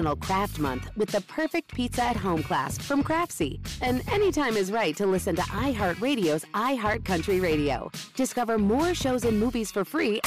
National 0.00 0.16
Craft 0.16 0.58
Month 0.58 0.90
with 0.96 1.10
the 1.10 1.20
perfect 1.22 1.74
pizza 1.74 2.02
at 2.02 2.16
home 2.16 2.42
class 2.42 2.78
from 2.78 3.04
Craftsy. 3.04 3.60
And 3.82 4.02
anytime 4.08 4.56
is 4.56 4.72
right 4.72 4.96
to 4.96 5.04
listen 5.04 5.36
to 5.36 5.42
iHeartRadio's 5.42 6.46
iHeartCountry 6.54 7.42
Radio. 7.42 7.90
Discover 8.16 8.56
more 8.56 8.94
shows 8.94 9.26
and 9.26 9.38
movies 9.38 9.70
for 9.70 9.84
free. 9.84 10.22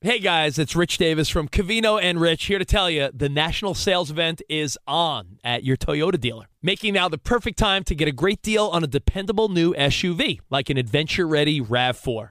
Hey 0.00 0.18
guys, 0.18 0.58
it's 0.58 0.74
Rich 0.74 0.98
Davis 0.98 1.28
from 1.28 1.46
Cavino 1.46 2.02
and 2.02 2.20
Rich 2.20 2.46
here 2.46 2.58
to 2.58 2.64
tell 2.64 2.90
you 2.90 3.08
the 3.14 3.28
national 3.28 3.74
sales 3.74 4.10
event 4.10 4.42
is 4.48 4.76
on 4.88 5.38
at 5.44 5.62
your 5.62 5.76
Toyota 5.76 6.18
dealer, 6.18 6.46
making 6.60 6.94
now 6.94 7.08
the 7.08 7.18
perfect 7.18 7.60
time 7.60 7.84
to 7.84 7.94
get 7.94 8.08
a 8.08 8.12
great 8.12 8.42
deal 8.42 8.66
on 8.66 8.82
a 8.82 8.88
dependable 8.88 9.48
new 9.48 9.72
SUV 9.74 10.40
like 10.50 10.68
an 10.68 10.76
adventure 10.76 11.28
ready 11.28 11.60
RAV4. 11.60 12.30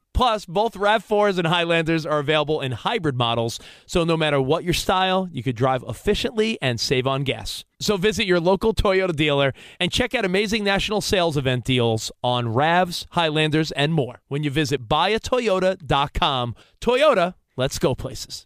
Plus, 0.21 0.45
both 0.45 0.75
RAV4s 0.75 1.39
and 1.39 1.47
Highlanders 1.47 2.05
are 2.05 2.19
available 2.19 2.61
in 2.61 2.73
hybrid 2.73 3.17
models, 3.17 3.59
so 3.87 4.03
no 4.03 4.15
matter 4.15 4.39
what 4.39 4.63
your 4.63 4.71
style, 4.71 5.27
you 5.31 5.41
could 5.41 5.55
drive 5.55 5.83
efficiently 5.87 6.59
and 6.61 6.79
save 6.79 7.07
on 7.07 7.23
gas. 7.23 7.65
So 7.79 7.97
visit 7.97 8.27
your 8.27 8.39
local 8.39 8.71
Toyota 8.71 9.15
dealer 9.15 9.51
and 9.79 9.91
check 9.91 10.13
out 10.13 10.23
amazing 10.23 10.63
national 10.63 11.01
sales 11.01 11.37
event 11.37 11.65
deals 11.65 12.11
on 12.23 12.53
RAVs, 12.53 13.07
Highlanders, 13.13 13.71
and 13.71 13.95
more 13.95 14.21
when 14.27 14.43
you 14.43 14.51
visit 14.51 14.87
buyatoyota.com. 14.87 16.55
Toyota, 16.79 17.33
let's 17.57 17.79
go 17.79 17.95
places. 17.95 18.45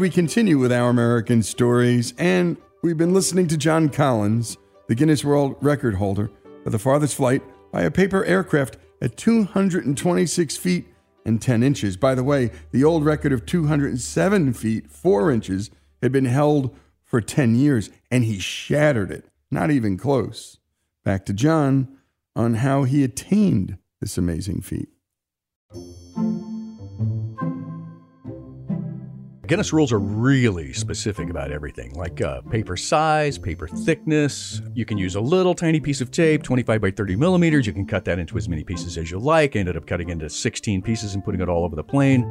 We 0.00 0.08
continue 0.08 0.58
with 0.58 0.72
our 0.72 0.88
American 0.88 1.42
stories, 1.42 2.14
and 2.16 2.56
we've 2.82 2.96
been 2.96 3.12
listening 3.12 3.46
to 3.46 3.56
John 3.58 3.90
Collins, 3.90 4.56
the 4.88 4.94
Guinness 4.94 5.26
World 5.26 5.56
Record 5.60 5.96
holder 5.96 6.30
for 6.64 6.70
the 6.70 6.78
farthest 6.78 7.16
flight 7.16 7.42
by 7.70 7.82
a 7.82 7.90
paper 7.90 8.24
aircraft 8.24 8.78
at 9.02 9.18
226 9.18 10.56
feet 10.56 10.86
and 11.26 11.42
10 11.42 11.62
inches. 11.62 11.98
By 11.98 12.14
the 12.14 12.24
way, 12.24 12.50
the 12.72 12.82
old 12.82 13.04
record 13.04 13.30
of 13.30 13.44
207 13.44 14.54
feet 14.54 14.90
4 14.90 15.30
inches 15.30 15.70
had 16.00 16.12
been 16.12 16.24
held 16.24 16.74
for 17.04 17.20
10 17.20 17.54
years, 17.54 17.90
and 18.10 18.24
he 18.24 18.38
shattered 18.38 19.10
it. 19.10 19.26
Not 19.50 19.70
even 19.70 19.98
close. 19.98 20.56
Back 21.04 21.26
to 21.26 21.34
John 21.34 21.98
on 22.34 22.54
how 22.54 22.84
he 22.84 23.04
attained 23.04 23.76
this 24.00 24.16
amazing 24.16 24.62
feat. 24.62 24.88
Guinness 29.50 29.72
rules 29.72 29.90
are 29.90 29.98
really 29.98 30.72
specific 30.72 31.28
about 31.28 31.50
everything, 31.50 31.92
like 31.94 32.20
uh, 32.20 32.40
paper 32.42 32.76
size, 32.76 33.36
paper 33.36 33.66
thickness. 33.66 34.62
You 34.74 34.84
can 34.84 34.96
use 34.96 35.16
a 35.16 35.20
little 35.20 35.56
tiny 35.56 35.80
piece 35.80 36.00
of 36.00 36.12
tape, 36.12 36.44
25 36.44 36.80
by 36.80 36.92
30 36.92 37.16
millimeters. 37.16 37.66
You 37.66 37.72
can 37.72 37.84
cut 37.84 38.04
that 38.04 38.20
into 38.20 38.36
as 38.36 38.48
many 38.48 38.62
pieces 38.62 38.96
as 38.96 39.10
you 39.10 39.18
like. 39.18 39.56
I 39.56 39.58
ended 39.58 39.76
up 39.76 39.88
cutting 39.88 40.10
into 40.10 40.30
16 40.30 40.82
pieces 40.82 41.16
and 41.16 41.24
putting 41.24 41.40
it 41.40 41.48
all 41.48 41.64
over 41.64 41.74
the 41.74 41.82
plane. 41.82 42.22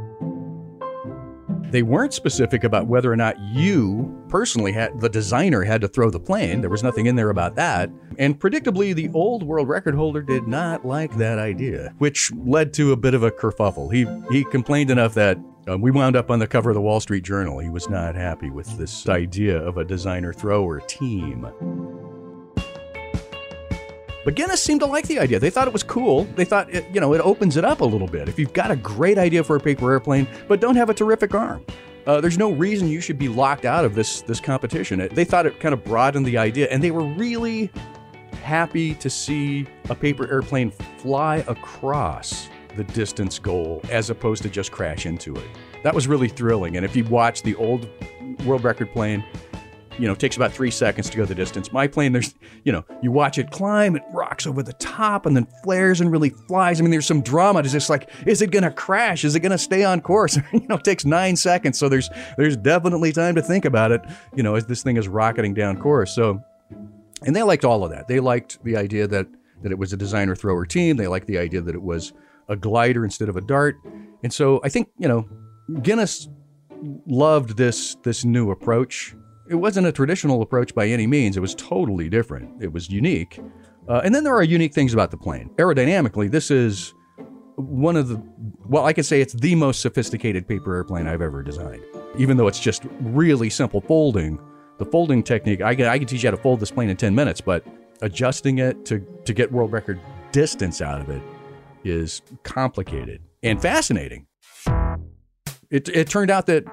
They 1.71 1.83
weren't 1.83 2.13
specific 2.13 2.63
about 2.63 2.87
whether 2.87 3.11
or 3.11 3.17
not 3.17 3.37
you 3.37 4.17
personally 4.29 4.71
had, 4.71 5.01
the 5.01 5.09
designer 5.09 5.63
had 5.63 5.81
to 5.81 5.89
throw 5.89 6.09
the 6.09 6.21
plane. 6.21 6.61
There 6.61 6.69
was 6.69 6.83
nothing 6.83 7.07
in 7.07 7.17
there 7.17 7.31
about 7.31 7.55
that. 7.57 7.89
And 8.17 8.39
predictably, 8.39 8.95
the 8.95 9.09
old 9.13 9.43
world 9.43 9.67
record 9.67 9.93
holder 9.93 10.21
did 10.21 10.47
not 10.47 10.85
like 10.85 11.17
that 11.17 11.37
idea, 11.37 11.93
which 11.97 12.31
led 12.31 12.73
to 12.75 12.93
a 12.93 12.95
bit 12.95 13.13
of 13.13 13.23
a 13.23 13.29
kerfuffle. 13.29 13.93
He, 13.93 14.07
he 14.33 14.45
complained 14.45 14.89
enough 14.89 15.13
that 15.15 15.37
um, 15.69 15.81
we 15.81 15.91
wound 15.91 16.15
up 16.15 16.31
on 16.31 16.39
the 16.39 16.47
cover 16.47 16.71
of 16.71 16.73
the 16.73 16.81
Wall 16.81 16.99
Street 16.99 17.23
Journal. 17.23 17.59
He 17.59 17.69
was 17.69 17.89
not 17.89 18.15
happy 18.15 18.49
with 18.49 18.77
this 18.77 19.07
idea 19.07 19.57
of 19.57 19.77
a 19.77 19.85
designer 19.85 20.33
thrower 20.33 20.79
team. 20.81 21.47
But 24.25 24.35
Guinness 24.35 24.61
seemed 24.61 24.81
to 24.81 24.87
like 24.87 25.07
the 25.07 25.19
idea. 25.19 25.39
They 25.39 25.51
thought 25.51 25.67
it 25.67 25.73
was 25.73 25.83
cool. 25.83 26.25
They 26.35 26.43
thought, 26.43 26.73
it, 26.73 26.85
you 26.91 26.99
know, 26.99 27.13
it 27.13 27.21
opens 27.21 27.55
it 27.55 27.63
up 27.63 27.81
a 27.81 27.85
little 27.85 28.07
bit. 28.07 28.27
If 28.27 28.39
you've 28.39 28.53
got 28.53 28.71
a 28.71 28.75
great 28.75 29.17
idea 29.17 29.43
for 29.43 29.55
a 29.55 29.59
paper 29.59 29.91
airplane, 29.91 30.27
but 30.47 30.59
don't 30.59 30.75
have 30.75 30.89
a 30.89 30.93
terrific 30.93 31.33
arm, 31.35 31.63
uh, 32.07 32.19
there's 32.19 32.37
no 32.37 32.51
reason 32.51 32.87
you 32.87 32.99
should 32.99 33.19
be 33.19 33.29
locked 33.29 33.65
out 33.65 33.85
of 33.85 33.93
this 33.93 34.21
this 34.23 34.39
competition. 34.39 34.99
It, 34.99 35.13
they 35.13 35.23
thought 35.23 35.45
it 35.45 35.59
kind 35.59 35.73
of 35.73 35.83
broadened 35.83 36.25
the 36.25 36.37
idea, 36.37 36.67
and 36.71 36.83
they 36.83 36.91
were 36.91 37.03
really 37.03 37.71
happy 38.41 38.95
to 38.95 39.09
see 39.09 39.67
a 39.89 39.95
paper 39.95 40.27
airplane 40.29 40.71
fly 40.97 41.37
across 41.47 42.49
the 42.75 42.83
distance 42.83 43.39
goal 43.39 43.81
as 43.89 44.09
opposed 44.09 44.43
to 44.43 44.49
just 44.49 44.71
crash 44.71 45.05
into 45.05 45.35
it. 45.35 45.47
That 45.83 45.93
was 45.93 46.07
really 46.07 46.27
thrilling. 46.27 46.75
And 46.75 46.85
if 46.85 46.95
you 46.95 47.03
watch 47.05 47.43
the 47.43 47.55
old 47.55 47.89
world 48.45 48.63
record 48.63 48.91
plane, 48.91 49.23
you 49.99 50.07
know, 50.07 50.13
it 50.13 50.19
takes 50.19 50.37
about 50.37 50.53
three 50.53 50.71
seconds 50.71 51.09
to 51.09 51.17
go 51.17 51.25
the 51.25 51.35
distance. 51.35 51.73
My 51.73 51.85
plane, 51.85 52.13
there's, 52.13 52.33
you 52.63 52.71
know, 52.71 52.85
you 53.01 53.11
watch 53.11 53.37
it 53.37 53.51
climb, 53.51 53.97
it 53.97 54.03
rocks 54.13 54.47
over 54.47 54.63
the 54.63 54.73
top 54.73 55.25
and 55.25 55.35
then 55.35 55.45
flares 55.61 55.99
and 55.99 56.09
really 56.09 56.29
flies. 56.29 56.79
I 56.79 56.83
mean, 56.83 56.91
there's 56.91 57.05
some 57.05 57.21
drama. 57.21 57.59
It's 57.59 57.73
just 57.73 57.89
like, 57.89 58.09
is 58.25 58.41
it 58.41 58.51
going 58.51 58.63
to 58.63 58.71
crash? 58.71 59.25
Is 59.25 59.35
it 59.35 59.41
going 59.41 59.51
to 59.51 59.57
stay 59.57 59.83
on 59.83 59.99
course? 59.99 60.37
you 60.53 60.65
know, 60.69 60.75
it 60.75 60.85
takes 60.85 61.03
nine 61.03 61.35
seconds. 61.35 61.77
So 61.77 61.89
there's, 61.89 62.09
there's 62.37 62.55
definitely 62.55 63.11
time 63.11 63.35
to 63.35 63.41
think 63.41 63.65
about 63.65 63.91
it, 63.91 64.01
you 64.33 64.41
know, 64.41 64.55
as 64.55 64.65
this 64.65 64.83
thing 64.83 64.95
is 64.95 65.09
rocketing 65.09 65.53
down 65.53 65.77
course. 65.77 66.15
So, 66.15 66.41
and 67.25 67.35
they 67.35 67.43
liked 67.43 67.65
all 67.65 67.83
of 67.83 67.91
that. 67.91 68.07
They 68.07 68.21
liked 68.21 68.63
the 68.63 68.77
idea 68.77 69.05
that, 69.07 69.27
that 69.63 69.71
it 69.73 69.77
was 69.77 69.91
a 69.91 69.97
designer 69.97 70.35
thrower 70.35 70.65
team. 70.65 70.95
They 70.95 71.07
liked 71.07 71.27
the 71.27 71.37
idea 71.37 71.59
that 71.59 71.75
it 71.75 71.81
was 71.81 72.13
a 72.49 72.55
glider 72.55 73.05
instead 73.05 73.29
of 73.29 73.37
a 73.37 73.41
dart. 73.41 73.77
And 74.23 74.33
so 74.33 74.59
I 74.63 74.69
think, 74.69 74.89
you 74.97 75.07
know, 75.07 75.27
Guinness 75.81 76.27
loved 77.07 77.57
this, 77.57 77.95
this 78.03 78.25
new 78.25 78.51
approach 78.51 79.15
it 79.49 79.55
wasn't 79.55 79.87
a 79.87 79.91
traditional 79.91 80.41
approach 80.43 80.75
by 80.75 80.87
any 80.87 81.07
means. 81.07 81.35
It 81.35 81.39
was 81.39 81.55
totally 81.55 82.07
different. 82.07 82.61
It 82.61 82.71
was 82.71 82.89
unique. 82.89 83.39
Uh, 83.87 84.01
and 84.03 84.13
then 84.13 84.23
there 84.23 84.35
are 84.35 84.43
unique 84.43 84.73
things 84.73 84.93
about 84.93 85.09
the 85.09 85.17
plane. 85.17 85.49
Aerodynamically, 85.55 86.29
this 86.29 86.51
is 86.51 86.93
one 87.55 87.95
of 87.95 88.09
the, 88.09 88.21
well, 88.67 88.85
I 88.85 88.93
can 88.93 89.03
say 89.03 89.21
it's 89.21 89.33
the 89.33 89.55
most 89.55 89.81
sophisticated 89.81 90.47
paper 90.47 90.75
airplane 90.75 91.07
I've 91.07 91.23
ever 91.23 91.41
designed. 91.41 91.83
Even 92.15 92.37
though 92.37 92.47
it's 92.47 92.59
just 92.59 92.83
really 93.01 93.49
simple 93.49 93.81
folding, 93.81 94.39
the 94.77 94.85
folding 94.85 95.23
technique, 95.23 95.61
I 95.61 95.73
can, 95.73 95.87
I 95.87 95.97
can 95.97 96.07
teach 96.07 96.21
you 96.23 96.29
how 96.29 96.35
to 96.35 96.41
fold 96.41 96.59
this 96.59 96.69
plane 96.69 96.89
in 96.89 96.95
10 96.95 97.15
minutes, 97.15 97.41
but 97.41 97.65
adjusting 98.01 98.59
it 98.59 98.85
to, 98.85 98.99
to 99.25 99.33
get 99.33 99.51
world 99.51 99.71
record 99.71 99.99
distance 100.31 100.79
out 100.79 101.01
of 101.01 101.09
it 101.09 101.23
is 101.83 102.21
complicated 102.43 103.21
and 103.43 103.61
fascinating. 103.61 104.27
It, 105.71 105.87
it 105.89 106.09
turned 106.09 106.31
out 106.31 106.47
that 106.47 106.65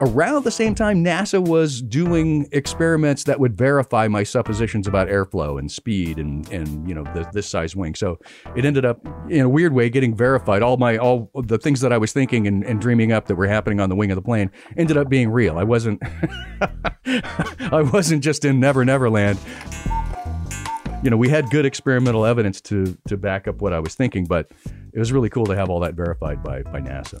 around 0.00 0.44
the 0.44 0.50
same 0.50 0.74
time 0.74 1.04
NASA 1.04 1.44
was 1.44 1.82
doing 1.82 2.48
experiments 2.52 3.24
that 3.24 3.40
would 3.40 3.56
verify 3.56 4.06
my 4.06 4.22
suppositions 4.22 4.86
about 4.86 5.08
airflow 5.08 5.58
and 5.58 5.70
speed 5.70 6.18
and 6.18 6.48
and 6.52 6.88
you 6.88 6.94
know 6.94 7.04
the, 7.14 7.28
this 7.32 7.48
size 7.48 7.74
wing. 7.74 7.94
So 7.94 8.18
it 8.56 8.64
ended 8.64 8.84
up 8.84 9.06
in 9.28 9.40
a 9.40 9.48
weird 9.48 9.72
way 9.72 9.90
getting 9.90 10.14
verified. 10.14 10.62
All 10.62 10.76
my 10.76 10.96
all 10.98 11.30
the 11.34 11.58
things 11.58 11.80
that 11.80 11.92
I 11.92 11.98
was 11.98 12.12
thinking 12.12 12.46
and, 12.46 12.64
and 12.64 12.80
dreaming 12.80 13.12
up 13.12 13.26
that 13.26 13.34
were 13.34 13.48
happening 13.48 13.80
on 13.80 13.88
the 13.88 13.96
wing 13.96 14.10
of 14.10 14.16
the 14.16 14.22
plane 14.22 14.50
ended 14.76 14.96
up 14.96 15.08
being 15.08 15.30
real. 15.30 15.58
I 15.58 15.64
wasn't 15.64 16.00
I 17.06 17.82
wasn't 17.92 18.22
just 18.22 18.44
in 18.44 18.60
Never 18.60 18.84
Never 18.84 19.10
Land. 19.10 19.38
You 21.00 21.10
know, 21.10 21.16
we 21.16 21.28
had 21.28 21.48
good 21.50 21.64
experimental 21.64 22.26
evidence 22.26 22.60
to 22.62 22.98
to 23.06 23.16
back 23.16 23.46
up 23.46 23.62
what 23.62 23.72
I 23.72 23.78
was 23.78 23.94
thinking, 23.94 24.24
but 24.24 24.50
it 24.92 24.98
was 24.98 25.12
really 25.12 25.28
cool 25.28 25.46
to 25.46 25.54
have 25.54 25.70
all 25.70 25.78
that 25.80 25.94
verified 25.94 26.42
by 26.42 26.62
by 26.62 26.80
NASA. 26.80 27.20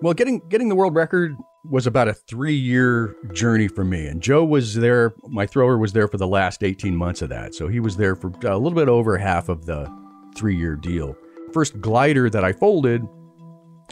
Well, 0.00 0.14
getting 0.14 0.40
getting 0.48 0.70
the 0.70 0.74
world 0.74 0.94
record 0.94 1.36
was 1.70 1.86
about 1.86 2.08
a 2.08 2.14
three 2.14 2.54
year 2.54 3.14
journey 3.34 3.68
for 3.68 3.84
me, 3.84 4.06
and 4.06 4.22
Joe 4.22 4.42
was 4.42 4.74
there. 4.74 5.14
My 5.28 5.46
thrower 5.46 5.76
was 5.76 5.92
there 5.92 6.08
for 6.08 6.16
the 6.16 6.26
last 6.26 6.64
eighteen 6.64 6.96
months 6.96 7.20
of 7.20 7.28
that, 7.28 7.54
so 7.54 7.68
he 7.68 7.78
was 7.78 7.98
there 7.98 8.16
for 8.16 8.32
a 8.44 8.56
little 8.56 8.72
bit 8.72 8.88
over 8.88 9.18
half 9.18 9.50
of 9.50 9.66
the 9.66 9.86
three 10.34 10.56
year 10.56 10.76
deal. 10.76 11.14
First 11.52 11.78
glider 11.82 12.30
that 12.30 12.42
I 12.42 12.54
folded 12.54 13.06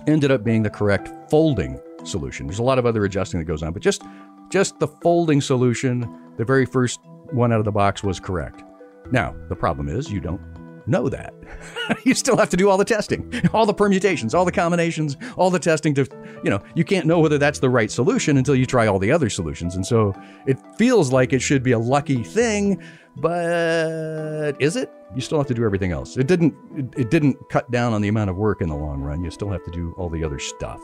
ended 0.06 0.30
up 0.30 0.42
being 0.42 0.62
the 0.62 0.70
correct 0.70 1.10
folding 1.30 1.78
solution. 2.04 2.46
There's 2.46 2.60
a 2.60 2.62
lot 2.62 2.78
of 2.78 2.86
other 2.86 3.04
adjusting 3.04 3.38
that 3.40 3.44
goes 3.44 3.62
on, 3.62 3.74
but 3.74 3.82
just 3.82 4.02
just 4.50 4.78
the 4.78 4.88
folding 4.88 5.40
solution, 5.40 6.00
the 6.36 6.44
very 6.44 6.66
first 6.66 7.00
one 7.32 7.52
out 7.52 7.58
of 7.58 7.64
the 7.64 7.72
box 7.72 8.02
was 8.02 8.20
correct. 8.20 8.62
Now, 9.10 9.34
the 9.48 9.56
problem 9.56 9.88
is 9.88 10.10
you 10.10 10.20
don't 10.20 10.40
know 10.86 11.08
that. 11.08 11.32
you 12.04 12.14
still 12.14 12.36
have 12.36 12.50
to 12.50 12.56
do 12.56 12.68
all 12.68 12.76
the 12.76 12.84
testing, 12.84 13.32
all 13.54 13.66
the 13.66 13.74
permutations, 13.74 14.34
all 14.34 14.44
the 14.44 14.52
combinations, 14.52 15.16
all 15.36 15.50
the 15.50 15.58
testing 15.58 15.94
to, 15.94 16.06
you 16.42 16.50
know, 16.50 16.60
you 16.74 16.84
can't 16.84 17.06
know 17.06 17.20
whether 17.20 17.38
that's 17.38 17.60
the 17.60 17.70
right 17.70 17.90
solution 17.90 18.36
until 18.36 18.54
you 18.54 18.66
try 18.66 18.86
all 18.86 18.98
the 18.98 19.10
other 19.10 19.30
solutions. 19.30 19.76
And 19.76 19.86
so 19.86 20.14
it 20.46 20.58
feels 20.76 21.12
like 21.12 21.32
it 21.32 21.40
should 21.40 21.62
be 21.62 21.72
a 21.72 21.78
lucky 21.78 22.22
thing, 22.22 22.82
but 23.16 24.52
is 24.60 24.76
it? 24.76 24.92
You 25.14 25.20
still 25.20 25.38
have 25.38 25.48
to 25.48 25.54
do 25.54 25.64
everything 25.64 25.92
else. 25.92 26.16
It 26.16 26.26
didn't 26.26 26.54
it, 26.76 27.00
it 27.00 27.10
didn't 27.10 27.36
cut 27.48 27.70
down 27.70 27.92
on 27.92 28.00
the 28.00 28.08
amount 28.08 28.30
of 28.30 28.36
work 28.36 28.60
in 28.60 28.68
the 28.68 28.76
long 28.76 29.00
run. 29.00 29.24
You 29.24 29.30
still 29.30 29.50
have 29.50 29.64
to 29.64 29.70
do 29.70 29.92
all 29.96 30.08
the 30.08 30.22
other 30.22 30.38
stuff. 30.38 30.80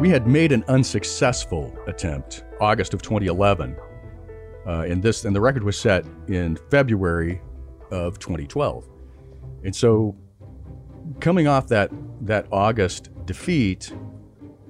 We 0.00 0.08
had 0.08 0.26
made 0.26 0.50
an 0.50 0.64
unsuccessful 0.66 1.76
attempt 1.86 2.44
August 2.58 2.94
of 2.94 3.02
2011. 3.02 3.76
Uh, 4.66 4.86
and 4.88 5.02
this 5.02 5.26
and 5.26 5.36
the 5.36 5.42
record 5.42 5.62
was 5.62 5.78
set 5.78 6.06
in 6.26 6.56
February 6.70 7.42
of 7.90 8.18
2012. 8.18 8.88
And 9.62 9.76
so 9.76 10.16
coming 11.20 11.46
off 11.46 11.66
that 11.66 11.90
that 12.22 12.46
August 12.50 13.10
defeat, 13.26 13.92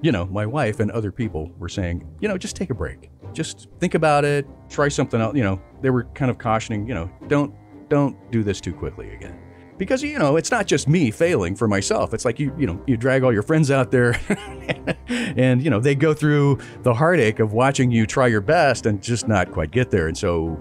you 0.01 0.11
know, 0.11 0.25
my 0.25 0.45
wife 0.45 0.81
and 0.81 0.91
other 0.91 1.13
people 1.13 1.49
were 1.57 1.69
saying, 1.69 2.05
you 2.19 2.27
know, 2.27 2.37
just 2.37 2.57
take 2.57 2.69
a 2.69 2.75
break. 2.75 3.09
Just 3.31 3.69
think 3.79 3.95
about 3.95 4.25
it, 4.25 4.45
try 4.67 4.89
something 4.89 5.21
else, 5.21 5.33
you 5.33 5.43
know. 5.43 5.61
They 5.79 5.91
were 5.91 6.03
kind 6.13 6.29
of 6.29 6.39
cautioning, 6.39 6.85
you 6.85 6.93
know, 6.93 7.09
don't 7.27 7.55
don't 7.87 8.17
do 8.31 8.43
this 8.43 8.59
too 8.59 8.73
quickly 8.73 9.13
again. 9.13 9.39
Because 9.81 10.03
you 10.03 10.19
know, 10.19 10.35
it's 10.35 10.51
not 10.51 10.67
just 10.67 10.87
me 10.87 11.09
failing 11.09 11.55
for 11.55 11.67
myself. 11.67 12.13
It's 12.13 12.23
like 12.23 12.37
you, 12.37 12.53
you 12.55 12.67
know, 12.67 12.79
you 12.85 12.95
drag 12.95 13.23
all 13.23 13.33
your 13.33 13.41
friends 13.41 13.71
out 13.71 13.89
there 13.89 14.15
and 15.07 15.59
you 15.59 15.71
know, 15.71 15.79
they 15.79 15.95
go 15.95 16.13
through 16.13 16.59
the 16.83 16.93
heartache 16.93 17.39
of 17.39 17.53
watching 17.53 17.89
you 17.89 18.05
try 18.05 18.27
your 18.27 18.41
best 18.41 18.85
and 18.85 19.01
just 19.01 19.27
not 19.27 19.51
quite 19.51 19.71
get 19.71 19.89
there. 19.89 20.07
And 20.07 20.15
so 20.15 20.55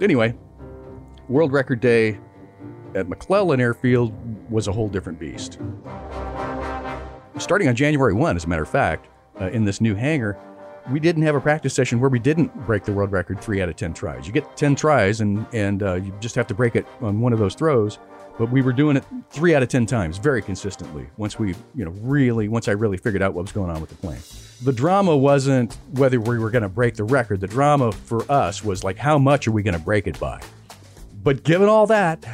anyway, 0.00 0.34
World 1.28 1.52
Record 1.52 1.78
Day 1.78 2.18
at 2.96 3.08
McClellan 3.08 3.60
Airfield 3.60 4.12
was 4.50 4.66
a 4.66 4.72
whole 4.72 4.88
different 4.88 5.20
beast. 5.20 5.60
Starting 7.38 7.68
on 7.68 7.76
January 7.76 8.12
1, 8.12 8.34
as 8.34 8.44
a 8.44 8.48
matter 8.48 8.64
of 8.64 8.68
fact, 8.68 9.06
uh, 9.40 9.50
in 9.50 9.64
this 9.64 9.80
new 9.80 9.94
hangar, 9.94 10.36
we 10.90 11.00
didn't 11.00 11.22
have 11.22 11.34
a 11.34 11.40
practice 11.40 11.74
session 11.74 12.00
where 12.00 12.10
we 12.10 12.18
didn't 12.18 12.54
break 12.66 12.84
the 12.84 12.92
world 12.92 13.12
record 13.12 13.40
three 13.40 13.62
out 13.62 13.68
of 13.68 13.76
10 13.76 13.94
tries. 13.94 14.26
You 14.26 14.32
get 14.32 14.56
10 14.56 14.74
tries 14.74 15.20
and, 15.20 15.46
and 15.52 15.82
uh, 15.82 15.94
you 15.94 16.12
just 16.20 16.34
have 16.34 16.46
to 16.48 16.54
break 16.54 16.76
it 16.76 16.86
on 17.00 17.20
one 17.20 17.32
of 17.32 17.38
those 17.38 17.54
throws. 17.54 17.98
But 18.36 18.50
we 18.50 18.62
were 18.62 18.72
doing 18.72 18.96
it 18.96 19.04
three 19.30 19.54
out 19.54 19.62
of 19.62 19.68
10 19.68 19.86
times 19.86 20.18
very 20.18 20.42
consistently 20.42 21.06
once 21.16 21.38
we, 21.38 21.54
you 21.74 21.84
know, 21.84 21.92
really, 22.02 22.48
once 22.48 22.66
I 22.66 22.72
really 22.72 22.96
figured 22.96 23.22
out 23.22 23.32
what 23.32 23.42
was 23.42 23.52
going 23.52 23.70
on 23.70 23.80
with 23.80 23.90
the 23.90 23.96
plane. 23.96 24.18
The 24.62 24.72
drama 24.72 25.16
wasn't 25.16 25.74
whether 25.92 26.20
we 26.20 26.38
were 26.38 26.50
going 26.50 26.62
to 26.62 26.68
break 26.68 26.96
the 26.96 27.04
record. 27.04 27.40
The 27.40 27.46
drama 27.46 27.92
for 27.92 28.30
us 28.30 28.64
was 28.64 28.82
like, 28.82 28.98
how 28.98 29.18
much 29.18 29.46
are 29.46 29.52
we 29.52 29.62
going 29.62 29.78
to 29.78 29.80
break 29.80 30.08
it 30.08 30.18
by? 30.18 30.40
But 31.22 31.44
given 31.44 31.68
all 31.68 31.86
that, 31.86 32.24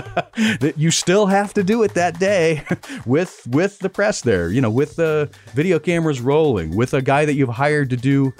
that 0.60 0.74
you 0.76 0.90
still 0.90 1.26
have 1.26 1.54
to 1.54 1.62
do 1.62 1.82
it 1.82 1.94
that 1.94 2.18
day 2.18 2.64
with 3.06 3.46
with 3.48 3.78
the 3.78 3.88
press 3.88 4.20
there, 4.20 4.50
you 4.50 4.60
know, 4.60 4.70
with 4.70 4.96
the 4.96 5.30
video 5.54 5.78
cameras 5.78 6.20
rolling, 6.20 6.76
with 6.76 6.94
a 6.94 7.02
guy 7.02 7.24
that 7.24 7.34
you've 7.34 7.48
hired 7.48 7.90
to 7.90 7.96
do 7.96 8.32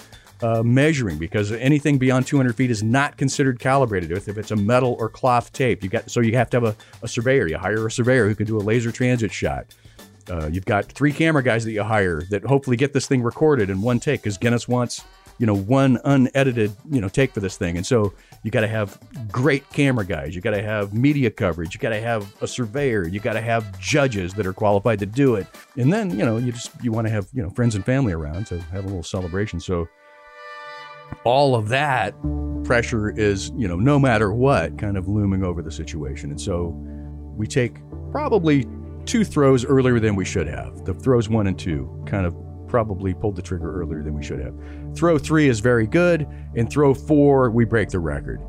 uh, 0.42 0.62
measuring 0.62 1.18
because 1.18 1.52
anything 1.52 1.98
beyond 1.98 2.26
200 2.26 2.56
feet 2.56 2.70
is 2.70 2.82
not 2.82 3.16
considered 3.16 3.58
calibrated 3.58 4.10
if, 4.10 4.28
if 4.28 4.38
it's 4.38 4.50
a 4.50 4.56
metal 4.56 4.96
or 4.98 5.08
cloth 5.08 5.52
tape. 5.52 5.82
You 5.82 5.88
got 5.88 6.10
so 6.10 6.20
you 6.20 6.36
have 6.36 6.50
to 6.50 6.56
have 6.56 6.64
a, 6.64 6.76
a 7.02 7.08
surveyor. 7.08 7.46
You 7.48 7.58
hire 7.58 7.86
a 7.86 7.90
surveyor 7.90 8.28
who 8.28 8.34
can 8.34 8.46
do 8.46 8.56
a 8.56 8.62
laser 8.62 8.92
transit 8.92 9.32
shot. 9.32 9.66
Uh, 10.28 10.46
you've 10.46 10.64
got 10.64 10.86
three 10.86 11.12
camera 11.12 11.42
guys 11.42 11.64
that 11.64 11.72
you 11.72 11.82
hire 11.82 12.22
that 12.30 12.44
hopefully 12.44 12.76
get 12.76 12.92
this 12.92 13.06
thing 13.06 13.22
recorded 13.22 13.68
in 13.68 13.82
one 13.82 13.98
take 13.98 14.22
because 14.22 14.38
Guinness 14.38 14.68
wants 14.68 15.04
you 15.40 15.46
know 15.46 15.56
one 15.56 15.98
unedited 16.04 16.70
you 16.90 17.00
know 17.00 17.08
take 17.08 17.32
for 17.32 17.40
this 17.40 17.56
thing. 17.56 17.78
And 17.78 17.86
so 17.86 18.12
you 18.42 18.50
got 18.50 18.60
to 18.60 18.68
have 18.68 18.98
great 19.32 19.68
camera 19.70 20.04
guys. 20.04 20.34
You 20.34 20.42
got 20.42 20.50
to 20.50 20.62
have 20.62 20.92
media 20.92 21.30
coverage. 21.30 21.74
You 21.74 21.80
got 21.80 21.90
to 21.90 22.00
have 22.00 22.30
a 22.42 22.46
surveyor. 22.46 23.08
You 23.08 23.20
got 23.20 23.32
to 23.32 23.40
have 23.40 23.80
judges 23.80 24.34
that 24.34 24.46
are 24.46 24.52
qualified 24.52 24.98
to 24.98 25.06
do 25.06 25.36
it. 25.36 25.46
And 25.76 25.90
then 25.90 26.10
you 26.10 26.26
know 26.26 26.36
you 26.36 26.52
just 26.52 26.70
you 26.82 26.92
want 26.92 27.06
to 27.06 27.10
have 27.10 27.26
you 27.32 27.42
know 27.42 27.48
friends 27.48 27.74
and 27.74 27.84
family 27.84 28.12
around 28.12 28.48
to 28.48 28.60
have 28.60 28.84
a 28.84 28.86
little 28.86 29.02
celebration. 29.02 29.60
So 29.60 29.88
all 31.24 31.56
of 31.56 31.68
that 31.70 32.14
pressure 32.64 33.08
is 33.08 33.50
you 33.56 33.66
know 33.66 33.76
no 33.76 33.98
matter 33.98 34.34
what 34.34 34.76
kind 34.76 34.98
of 34.98 35.08
looming 35.08 35.42
over 35.42 35.62
the 35.62 35.72
situation. 35.72 36.30
And 36.30 36.40
so 36.40 36.74
we 37.34 37.46
take 37.46 37.78
probably 38.10 38.66
two 39.06 39.24
throws 39.24 39.64
earlier 39.64 40.00
than 40.00 40.16
we 40.16 40.26
should 40.26 40.48
have. 40.48 40.84
The 40.84 40.92
throws 40.92 41.30
one 41.30 41.46
and 41.46 41.58
two 41.58 42.04
kind 42.06 42.26
of 42.26 42.36
probably 42.70 43.12
pulled 43.12 43.36
the 43.36 43.42
trigger 43.42 43.82
earlier 43.82 44.02
than 44.02 44.14
we 44.14 44.22
should 44.22 44.40
have. 44.40 44.54
Throw 44.94 45.18
three 45.18 45.48
is 45.48 45.60
very 45.60 45.86
good, 45.86 46.26
and 46.56 46.70
throw 46.70 46.94
four, 46.94 47.50
we 47.50 47.64
break 47.64 47.90
the 47.90 47.98
record. 47.98 48.40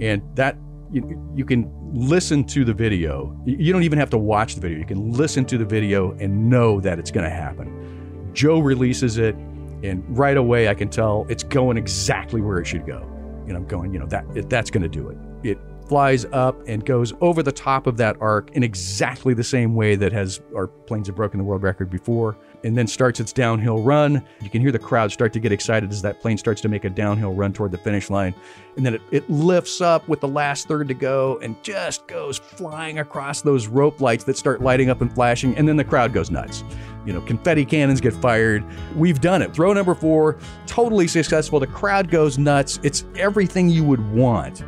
And 0.00 0.22
that, 0.36 0.56
you, 0.92 1.32
you 1.34 1.44
can 1.44 1.70
listen 1.92 2.44
to 2.44 2.64
the 2.64 2.72
video. 2.72 3.38
You 3.44 3.72
don't 3.72 3.82
even 3.82 3.98
have 3.98 4.10
to 4.10 4.18
watch 4.18 4.54
the 4.54 4.60
video. 4.60 4.78
You 4.78 4.86
can 4.86 5.12
listen 5.12 5.44
to 5.46 5.58
the 5.58 5.64
video 5.64 6.12
and 6.12 6.48
know 6.48 6.80
that 6.80 6.98
it's 6.98 7.10
going 7.10 7.24
to 7.24 7.34
happen. 7.34 8.30
Joe 8.32 8.60
releases 8.60 9.18
it, 9.18 9.34
and 9.82 10.04
right 10.16 10.36
away 10.36 10.68
I 10.68 10.74
can 10.74 10.88
tell 10.88 11.26
it's 11.28 11.42
going 11.42 11.76
exactly 11.76 12.40
where 12.40 12.58
it 12.58 12.66
should 12.66 12.86
go. 12.86 13.02
And 13.46 13.56
I'm 13.56 13.66
going, 13.66 13.92
you 13.92 13.98
know, 13.98 14.06
that 14.06 14.48
that's 14.48 14.70
going 14.70 14.82
to 14.82 14.88
do 14.88 15.10
it. 15.10 15.18
It 15.42 15.58
flies 15.94 16.24
up 16.32 16.60
and 16.66 16.84
goes 16.84 17.12
over 17.20 17.40
the 17.40 17.52
top 17.52 17.86
of 17.86 17.96
that 17.96 18.16
arc 18.20 18.50
in 18.56 18.64
exactly 18.64 19.32
the 19.32 19.44
same 19.44 19.76
way 19.76 19.94
that 19.94 20.10
has 20.10 20.40
our 20.56 20.66
planes 20.66 21.06
have 21.06 21.14
broken 21.14 21.38
the 21.38 21.44
world 21.44 21.62
record 21.62 21.88
before 21.88 22.36
and 22.64 22.76
then 22.76 22.84
starts 22.84 23.20
its 23.20 23.32
downhill 23.32 23.80
run. 23.80 24.20
You 24.40 24.50
can 24.50 24.60
hear 24.60 24.72
the 24.72 24.78
crowd 24.80 25.12
start 25.12 25.32
to 25.34 25.38
get 25.38 25.52
excited 25.52 25.92
as 25.92 26.02
that 26.02 26.20
plane 26.20 26.36
starts 26.36 26.60
to 26.62 26.68
make 26.68 26.84
a 26.84 26.90
downhill 26.90 27.32
run 27.32 27.52
toward 27.52 27.70
the 27.70 27.78
finish 27.78 28.10
line. 28.10 28.34
And 28.76 28.84
then 28.84 28.94
it, 28.94 29.02
it 29.12 29.30
lifts 29.30 29.80
up 29.80 30.08
with 30.08 30.20
the 30.20 30.26
last 30.26 30.66
third 30.66 30.88
to 30.88 30.94
go 30.94 31.38
and 31.40 31.54
just 31.62 32.08
goes 32.08 32.38
flying 32.38 32.98
across 32.98 33.42
those 33.42 33.68
rope 33.68 34.00
lights 34.00 34.24
that 34.24 34.36
start 34.36 34.62
lighting 34.62 34.90
up 34.90 35.00
and 35.00 35.14
flashing 35.14 35.56
and 35.56 35.68
then 35.68 35.76
the 35.76 35.84
crowd 35.84 36.12
goes 36.12 36.28
nuts. 36.28 36.64
You 37.06 37.12
know 37.12 37.20
confetti 37.20 37.64
cannons 37.64 38.00
get 38.00 38.14
fired. 38.14 38.64
We've 38.96 39.20
done 39.20 39.42
it. 39.42 39.54
Throw 39.54 39.72
number 39.72 39.94
four 39.94 40.38
totally 40.66 41.06
successful. 41.06 41.60
The 41.60 41.68
crowd 41.68 42.10
goes 42.10 42.36
nuts. 42.36 42.80
It's 42.82 43.04
everything 43.14 43.68
you 43.68 43.84
would 43.84 44.12
want 44.12 44.64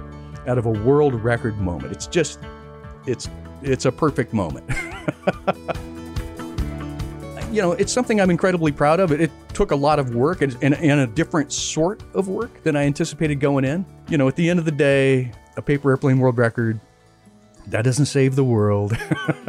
out 0.46 0.58
of 0.58 0.66
a 0.66 0.70
world 0.70 1.14
record 1.14 1.58
moment. 1.58 1.92
It's 1.92 2.06
just, 2.06 2.40
it's, 3.06 3.28
it's 3.62 3.84
a 3.84 3.92
perfect 3.92 4.32
moment. 4.32 4.68
you 7.50 7.62
know, 7.62 7.72
it's 7.72 7.92
something 7.92 8.20
I'm 8.20 8.30
incredibly 8.30 8.72
proud 8.72 9.00
of. 9.00 9.12
It, 9.12 9.20
it 9.20 9.30
took 9.54 9.70
a 9.70 9.76
lot 9.76 9.98
of 9.98 10.14
work 10.14 10.42
and, 10.42 10.56
and, 10.62 10.74
and, 10.74 11.00
a 11.00 11.06
different 11.06 11.52
sort 11.52 12.02
of 12.14 12.28
work 12.28 12.62
than 12.62 12.76
I 12.76 12.84
anticipated 12.84 13.36
going 13.36 13.64
in. 13.64 13.86
You 14.08 14.18
know, 14.18 14.28
at 14.28 14.36
the 14.36 14.50
end 14.50 14.58
of 14.58 14.64
the 14.64 14.72
day, 14.72 15.32
a 15.56 15.62
paper 15.62 15.90
airplane 15.90 16.18
world 16.18 16.36
record, 16.36 16.78
that 17.68 17.82
doesn't 17.82 18.06
save 18.06 18.36
the 18.36 18.44
world. 18.44 18.96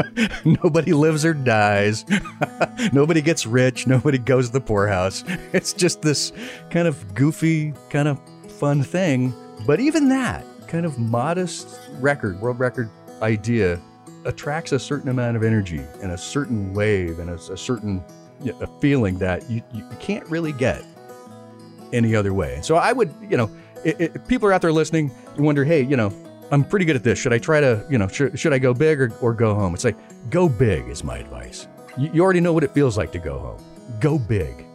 nobody 0.63 0.93
lives 0.93 1.23
or 1.23 1.33
dies. 1.33 2.05
nobody 2.93 3.21
gets 3.21 3.45
rich. 3.45 3.85
Nobody 3.85 4.17
goes 4.17 4.47
to 4.47 4.53
the 4.53 4.61
poorhouse. 4.61 5.23
It's 5.53 5.73
just 5.73 6.01
this 6.01 6.31
kind 6.71 6.87
of 6.87 7.13
goofy, 7.13 7.73
kind 7.89 8.07
of 8.07 8.19
fun 8.53 8.81
thing. 8.83 9.33
But 9.67 9.79
even 9.79 10.09
that, 10.09 10.45
kind 10.67 10.85
of 10.85 10.99
modest 10.99 11.79
record, 11.99 12.39
world 12.39 12.59
record 12.59 12.89
idea 13.21 13.79
attracts 14.25 14.71
a 14.73 14.79
certain 14.79 15.09
amount 15.09 15.37
of 15.37 15.43
energy 15.43 15.81
and 16.01 16.11
a 16.11 16.17
certain 16.17 16.73
wave 16.73 17.19
and 17.19 17.29
a, 17.29 17.35
a 17.35 17.57
certain 17.57 18.03
you 18.43 18.51
know, 18.51 18.59
a 18.59 18.67
feeling 18.79 19.17
that 19.17 19.49
you, 19.49 19.63
you 19.73 19.87
can't 19.99 20.27
really 20.29 20.51
get 20.51 20.83
any 21.93 22.15
other 22.15 22.33
way. 22.33 22.59
So 22.61 22.75
I 22.75 22.91
would, 22.93 23.13
you 23.21 23.37
know, 23.37 23.49
if 23.83 24.27
people 24.27 24.47
are 24.49 24.53
out 24.53 24.61
there 24.61 24.71
listening 24.71 25.11
and 25.35 25.45
wonder, 25.45 25.63
hey, 25.63 25.81
you 25.81 25.95
know, 25.95 26.13
I'm 26.51 26.63
pretty 26.63 26.85
good 26.85 26.95
at 26.95 27.03
this. 27.03 27.17
Should 27.17 27.33
I 27.33 27.39
try 27.39 27.59
to, 27.59 27.85
you 27.89 27.97
know, 27.97 28.07
should, 28.07 28.39
should 28.39 28.53
I 28.53 28.59
go 28.59 28.73
big 28.73 29.01
or, 29.01 29.13
or 29.21 29.33
go 29.33 29.55
home? 29.55 29.73
It's 29.73 29.83
like, 29.83 29.97
go 30.29 30.47
big 30.47 30.87
is 30.87 31.03
my 31.03 31.17
advice. 31.17 31.67
You, 31.97 32.11
you 32.13 32.23
already 32.23 32.41
know 32.41 32.53
what 32.53 32.63
it 32.63 32.71
feels 32.71 32.97
like 32.97 33.11
to 33.13 33.19
go 33.19 33.39
home. 33.39 33.63
Go 33.99 34.19
big. 34.19 34.66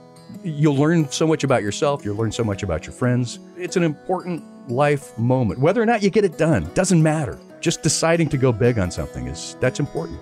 You'll 0.42 0.76
learn 0.76 1.10
so 1.10 1.26
much 1.26 1.44
about 1.44 1.62
yourself. 1.62 2.04
You'll 2.04 2.16
learn 2.16 2.32
so 2.32 2.44
much 2.44 2.62
about 2.62 2.84
your 2.84 2.92
friends. 2.92 3.38
It's 3.56 3.76
an 3.76 3.82
important 3.82 4.42
life 4.70 5.16
moment. 5.18 5.60
Whether 5.60 5.82
or 5.82 5.86
not 5.86 6.02
you 6.02 6.10
get 6.10 6.24
it 6.24 6.38
done 6.38 6.70
doesn't 6.74 7.02
matter. 7.02 7.38
Just 7.60 7.82
deciding 7.82 8.28
to 8.30 8.36
go 8.36 8.52
big 8.52 8.78
on 8.78 8.90
something 8.90 9.26
is 9.26 9.56
that's 9.60 9.78
important. 9.80 10.18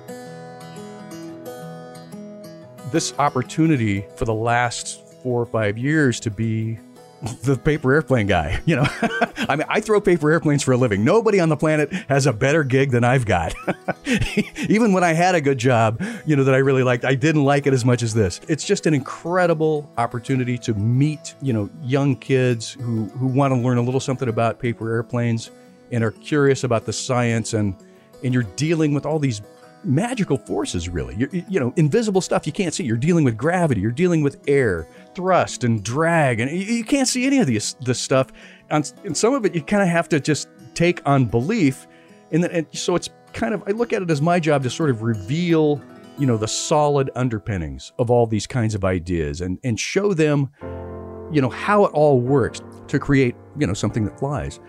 This 2.92 3.14
opportunity 3.18 4.04
for 4.16 4.24
the 4.24 4.34
last 4.34 5.06
four 5.22 5.40
or 5.40 5.46
five 5.46 5.78
years 5.78 6.18
to 6.20 6.30
be 6.30 6.78
the 7.42 7.56
paper 7.56 7.92
airplane 7.92 8.26
guy. 8.26 8.60
You 8.70 8.76
know, 8.76 8.86
I 9.48 9.56
mean, 9.56 9.66
I 9.68 9.80
throw 9.80 10.00
paper 10.00 10.30
airplanes 10.30 10.62
for 10.62 10.70
a 10.70 10.76
living. 10.76 11.04
Nobody 11.04 11.40
on 11.40 11.48
the 11.48 11.56
planet 11.56 11.92
has 12.08 12.26
a 12.26 12.32
better 12.32 12.62
gig 12.62 12.92
than 12.92 13.02
I've 13.02 13.26
got. 13.26 13.52
Even 14.68 14.92
when 14.92 15.02
I 15.02 15.12
had 15.12 15.34
a 15.34 15.40
good 15.40 15.58
job, 15.58 16.00
you 16.24 16.36
know, 16.36 16.44
that 16.44 16.54
I 16.54 16.58
really 16.58 16.84
liked, 16.84 17.04
I 17.04 17.16
didn't 17.16 17.42
like 17.42 17.66
it 17.66 17.72
as 17.72 17.84
much 17.84 18.04
as 18.04 18.14
this. 18.14 18.40
It's 18.46 18.64
just 18.64 18.86
an 18.86 18.94
incredible 18.94 19.90
opportunity 19.98 20.56
to 20.58 20.74
meet, 20.74 21.34
you 21.42 21.52
know, 21.52 21.68
young 21.82 22.14
kids 22.14 22.72
who, 22.74 23.06
who 23.06 23.26
want 23.26 23.52
to 23.52 23.58
learn 23.58 23.78
a 23.78 23.82
little 23.82 23.98
something 23.98 24.28
about 24.28 24.60
paper 24.60 24.88
airplanes 24.88 25.50
and 25.90 26.04
are 26.04 26.12
curious 26.12 26.62
about 26.64 26.86
the 26.86 26.92
science 26.92 27.54
and 27.54 27.74
and 28.22 28.34
you're 28.34 28.42
dealing 28.56 28.92
with 28.92 29.06
all 29.06 29.18
these 29.18 29.42
magical 29.82 30.36
forces 30.36 30.88
really 30.88 31.16
you're, 31.16 31.30
you 31.48 31.58
know 31.58 31.72
invisible 31.76 32.20
stuff 32.20 32.46
you 32.46 32.52
can't 32.52 32.74
see 32.74 32.84
you're 32.84 32.98
dealing 32.98 33.24
with 33.24 33.36
gravity 33.36 33.80
you're 33.80 33.90
dealing 33.90 34.22
with 34.22 34.38
air 34.46 34.86
thrust 35.14 35.64
and 35.64 35.82
drag 35.82 36.40
and 36.40 36.50
you, 36.50 36.76
you 36.76 36.84
can't 36.84 37.08
see 37.08 37.26
any 37.26 37.38
of 37.38 37.46
this 37.46 37.74
this 37.80 37.98
stuff. 37.98 38.28
And 38.70 38.86
some 39.14 39.34
of 39.34 39.44
it 39.44 39.54
you 39.54 39.62
kind 39.62 39.82
of 39.82 39.88
have 39.88 40.08
to 40.10 40.20
just 40.20 40.48
take 40.74 41.00
on 41.06 41.26
belief 41.26 41.86
and, 42.30 42.44
then, 42.44 42.50
and 42.52 42.66
so 42.72 42.94
it's 42.94 43.10
kind 43.32 43.52
of 43.54 43.62
i 43.66 43.70
look 43.70 43.92
at 43.92 44.02
it 44.02 44.10
as 44.10 44.22
my 44.22 44.38
job 44.38 44.62
to 44.62 44.70
sort 44.70 44.88
of 44.88 45.02
reveal 45.02 45.80
you 46.18 46.26
know 46.26 46.36
the 46.36 46.48
solid 46.48 47.10
underpinnings 47.16 47.92
of 47.98 48.10
all 48.10 48.26
these 48.26 48.46
kinds 48.46 48.74
of 48.74 48.84
ideas 48.84 49.40
and 49.40 49.58
and 49.64 49.78
show 49.78 50.14
them 50.14 50.48
you 51.32 51.40
know 51.40 51.48
how 51.48 51.84
it 51.84 51.92
all 51.92 52.20
works 52.20 52.60
to 52.88 52.98
create 52.98 53.34
you 53.58 53.66
know 53.66 53.74
something 53.74 54.04
that 54.04 54.18
flies. 54.18 54.60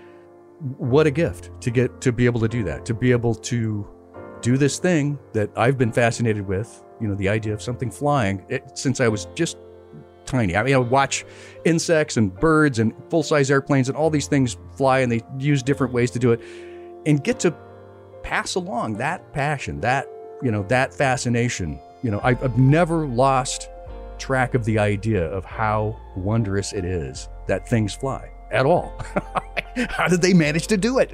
What 0.77 1.07
a 1.07 1.11
gift 1.11 1.49
to 1.61 1.71
get 1.71 2.01
to 2.01 2.11
be 2.11 2.25
able 2.25 2.39
to 2.41 2.47
do 2.47 2.63
that 2.63 2.85
to 2.85 2.93
be 2.93 3.11
able 3.11 3.35
to 3.35 3.87
do 4.41 4.57
this 4.57 4.79
thing 4.79 5.19
that 5.33 5.49
I've 5.55 5.77
been 5.77 5.91
fascinated 5.91 6.47
with, 6.47 6.83
you 6.99 7.07
know, 7.07 7.13
the 7.13 7.29
idea 7.29 7.53
of 7.53 7.61
something 7.61 7.91
flying 7.91 8.43
it, 8.49 8.75
since 8.75 8.99
I 8.99 9.07
was 9.07 9.27
just 9.35 9.57
tiny. 10.31 10.55
I 10.55 10.63
mean, 10.63 10.73
I 10.73 10.77
watch 10.77 11.25
insects 11.65 12.17
and 12.17 12.33
birds 12.33 12.79
and 12.79 12.93
full 13.09 13.23
size 13.23 13.51
airplanes 13.51 13.89
and 13.89 13.97
all 13.97 14.09
these 14.09 14.27
things 14.27 14.57
fly, 14.75 14.99
and 14.99 15.11
they 15.11 15.21
use 15.37 15.61
different 15.61 15.93
ways 15.93 16.09
to 16.11 16.19
do 16.19 16.31
it, 16.31 16.41
and 17.05 17.23
get 17.23 17.39
to 17.41 17.53
pass 18.23 18.55
along 18.55 18.95
that 18.97 19.33
passion, 19.33 19.81
that 19.81 20.07
you 20.41 20.51
know, 20.51 20.63
that 20.63 20.93
fascination. 20.93 21.79
You 22.01 22.11
know, 22.11 22.19
I've, 22.23 22.43
I've 22.43 22.57
never 22.57 23.05
lost 23.05 23.69
track 24.17 24.53
of 24.53 24.65
the 24.65 24.79
idea 24.79 25.25
of 25.25 25.45
how 25.45 25.99
wondrous 26.15 26.73
it 26.73 26.85
is 26.85 27.29
that 27.47 27.67
things 27.67 27.93
fly 27.93 28.31
at 28.51 28.65
all. 28.65 28.93
how 29.89 30.07
did 30.07 30.21
they 30.21 30.33
manage 30.33 30.67
to 30.67 30.77
do 30.77 30.99
it? 30.99 31.11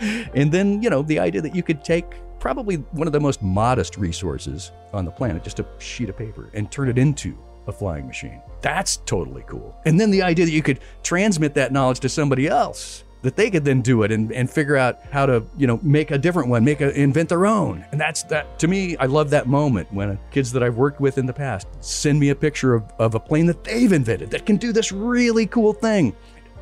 and 0.34 0.50
then, 0.50 0.82
you 0.82 0.90
know, 0.90 1.02
the 1.02 1.18
idea 1.18 1.40
that 1.40 1.54
you 1.54 1.62
could 1.62 1.84
take 1.84 2.06
probably 2.40 2.76
one 2.76 3.06
of 3.06 3.12
the 3.12 3.20
most 3.20 3.42
modest 3.42 3.96
resources 3.96 4.72
on 4.92 5.04
the 5.04 5.10
planet, 5.10 5.42
just 5.42 5.60
a 5.60 5.66
sheet 5.78 6.08
of 6.08 6.16
paper, 6.16 6.50
and 6.54 6.70
turn 6.70 6.88
it 6.88 6.98
into 6.98 7.36
a 7.68 7.72
flying 7.72 8.06
machine. 8.06 8.42
That's 8.60 8.96
totally 8.98 9.44
cool. 9.46 9.76
And 9.84 10.00
then 10.00 10.10
the 10.10 10.22
idea 10.22 10.44
that 10.44 10.52
you 10.52 10.62
could 10.62 10.80
transmit 11.02 11.54
that 11.54 11.72
knowledge 11.72 12.00
to 12.00 12.08
somebody 12.08 12.48
else 12.48 13.04
that 13.22 13.36
they 13.36 13.50
could 13.50 13.64
then 13.64 13.82
do 13.82 14.02
it 14.04 14.12
and, 14.12 14.32
and 14.32 14.48
figure 14.48 14.76
out 14.76 15.00
how 15.10 15.26
to 15.26 15.44
you 15.56 15.66
know 15.66 15.78
make 15.82 16.10
a 16.10 16.18
different 16.18 16.48
one 16.48 16.64
make 16.64 16.80
a 16.80 16.92
invent 16.98 17.28
their 17.28 17.46
own 17.46 17.84
and 17.90 18.00
that's 18.00 18.22
that 18.24 18.58
to 18.58 18.68
me 18.68 18.96
i 18.98 19.06
love 19.06 19.30
that 19.30 19.46
moment 19.46 19.92
when 19.92 20.10
uh, 20.10 20.16
kids 20.30 20.52
that 20.52 20.62
i've 20.62 20.76
worked 20.76 21.00
with 21.00 21.18
in 21.18 21.26
the 21.26 21.32
past 21.32 21.66
send 21.80 22.18
me 22.18 22.28
a 22.28 22.34
picture 22.34 22.74
of, 22.74 22.84
of 22.98 23.14
a 23.14 23.20
plane 23.20 23.46
that 23.46 23.64
they've 23.64 23.92
invented 23.92 24.30
that 24.30 24.46
can 24.46 24.56
do 24.56 24.72
this 24.72 24.92
really 24.92 25.46
cool 25.46 25.72
thing 25.72 26.14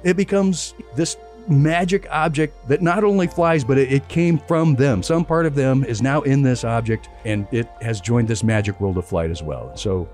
it 0.02 0.16
becomes 0.16 0.74
this 0.94 1.16
magic 1.48 2.06
object 2.10 2.66
that 2.68 2.82
not 2.82 3.04
only 3.04 3.26
flies 3.26 3.62
but 3.62 3.78
it, 3.78 3.92
it 3.92 4.08
came 4.08 4.38
from 4.38 4.74
them 4.74 5.02
some 5.02 5.24
part 5.24 5.46
of 5.46 5.54
them 5.54 5.84
is 5.84 6.02
now 6.02 6.22
in 6.22 6.42
this 6.42 6.64
object 6.64 7.08
and 7.24 7.46
it 7.52 7.68
has 7.80 8.00
joined 8.00 8.26
this 8.26 8.42
magic 8.42 8.80
world 8.80 8.96
of 8.96 9.06
flight 9.06 9.30
as 9.30 9.42
well 9.42 9.76
so 9.76 10.08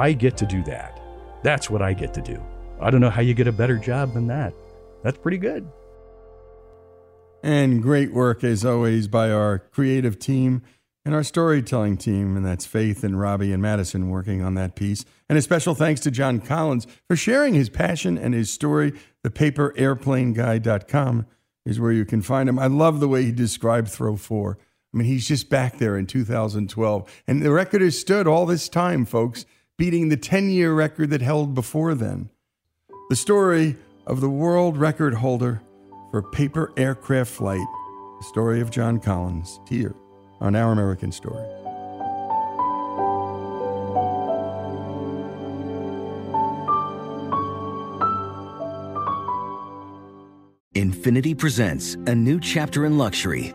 i 0.00 0.12
get 0.12 0.36
to 0.36 0.46
do 0.46 0.62
that 0.64 1.00
that's 1.44 1.70
what 1.70 1.82
i 1.82 1.92
get 1.92 2.12
to 2.12 2.20
do 2.20 2.42
i 2.80 2.90
don't 2.90 3.00
know 3.00 3.10
how 3.10 3.22
you 3.22 3.34
get 3.34 3.46
a 3.46 3.52
better 3.52 3.76
job 3.76 4.12
than 4.14 4.26
that 4.26 4.52
that's 5.02 5.18
pretty 5.18 5.38
good. 5.38 5.70
And 7.42 7.82
great 7.82 8.12
work, 8.12 8.44
as 8.44 8.64
always, 8.64 9.08
by 9.08 9.30
our 9.30 9.58
creative 9.58 10.18
team 10.18 10.62
and 11.06 11.14
our 11.14 11.22
storytelling 11.22 11.96
team. 11.96 12.36
And 12.36 12.44
that's 12.44 12.66
Faith 12.66 13.02
and 13.02 13.18
Robbie 13.18 13.52
and 13.52 13.62
Madison 13.62 14.10
working 14.10 14.42
on 14.42 14.54
that 14.54 14.76
piece. 14.76 15.06
And 15.28 15.38
a 15.38 15.42
special 15.42 15.74
thanks 15.74 16.02
to 16.02 16.10
John 16.10 16.40
Collins 16.40 16.86
for 17.08 17.16
sharing 17.16 17.54
his 17.54 17.70
passion 17.70 18.18
and 18.18 18.34
his 18.34 18.52
story. 18.52 18.92
The 19.22 19.30
paperairplaneguy.com 19.30 21.26
is 21.64 21.80
where 21.80 21.92
you 21.92 22.04
can 22.04 22.20
find 22.20 22.48
him. 22.48 22.58
I 22.58 22.66
love 22.66 23.00
the 23.00 23.08
way 23.08 23.24
he 23.24 23.32
described 23.32 23.88
Throw 23.88 24.16
4. 24.16 24.58
I 24.92 24.96
mean, 24.96 25.06
he's 25.06 25.28
just 25.28 25.48
back 25.48 25.78
there 25.78 25.96
in 25.96 26.06
2012. 26.06 27.22
And 27.26 27.42
the 27.42 27.52
record 27.52 27.80
has 27.80 27.98
stood 27.98 28.26
all 28.26 28.44
this 28.44 28.68
time, 28.68 29.06
folks, 29.06 29.46
beating 29.80 30.10
the 30.10 30.16
10 30.16 30.50
year 30.50 30.74
record 30.74 31.08
that 31.08 31.22
held 31.22 31.54
before 31.54 31.94
then. 31.94 32.28
The 33.08 33.16
story 33.16 33.76
of 34.06 34.20
the 34.20 34.28
world 34.28 34.76
record 34.76 35.14
holder 35.14 35.62
for 36.10 36.20
paper 36.20 36.70
aircraft 36.76 37.30
flight, 37.30 37.66
the 38.18 38.24
story 38.24 38.60
of 38.60 38.70
John 38.70 39.00
Collins, 39.00 39.58
here 39.66 39.94
on 40.38 40.54
Our 40.54 40.72
American 40.72 41.10
Story. 41.10 41.48
Infiniti 50.74 51.36
presents 51.36 51.94
a 52.06 52.14
new 52.14 52.38
chapter 52.38 52.84
in 52.84 52.98
luxury, 52.98 53.54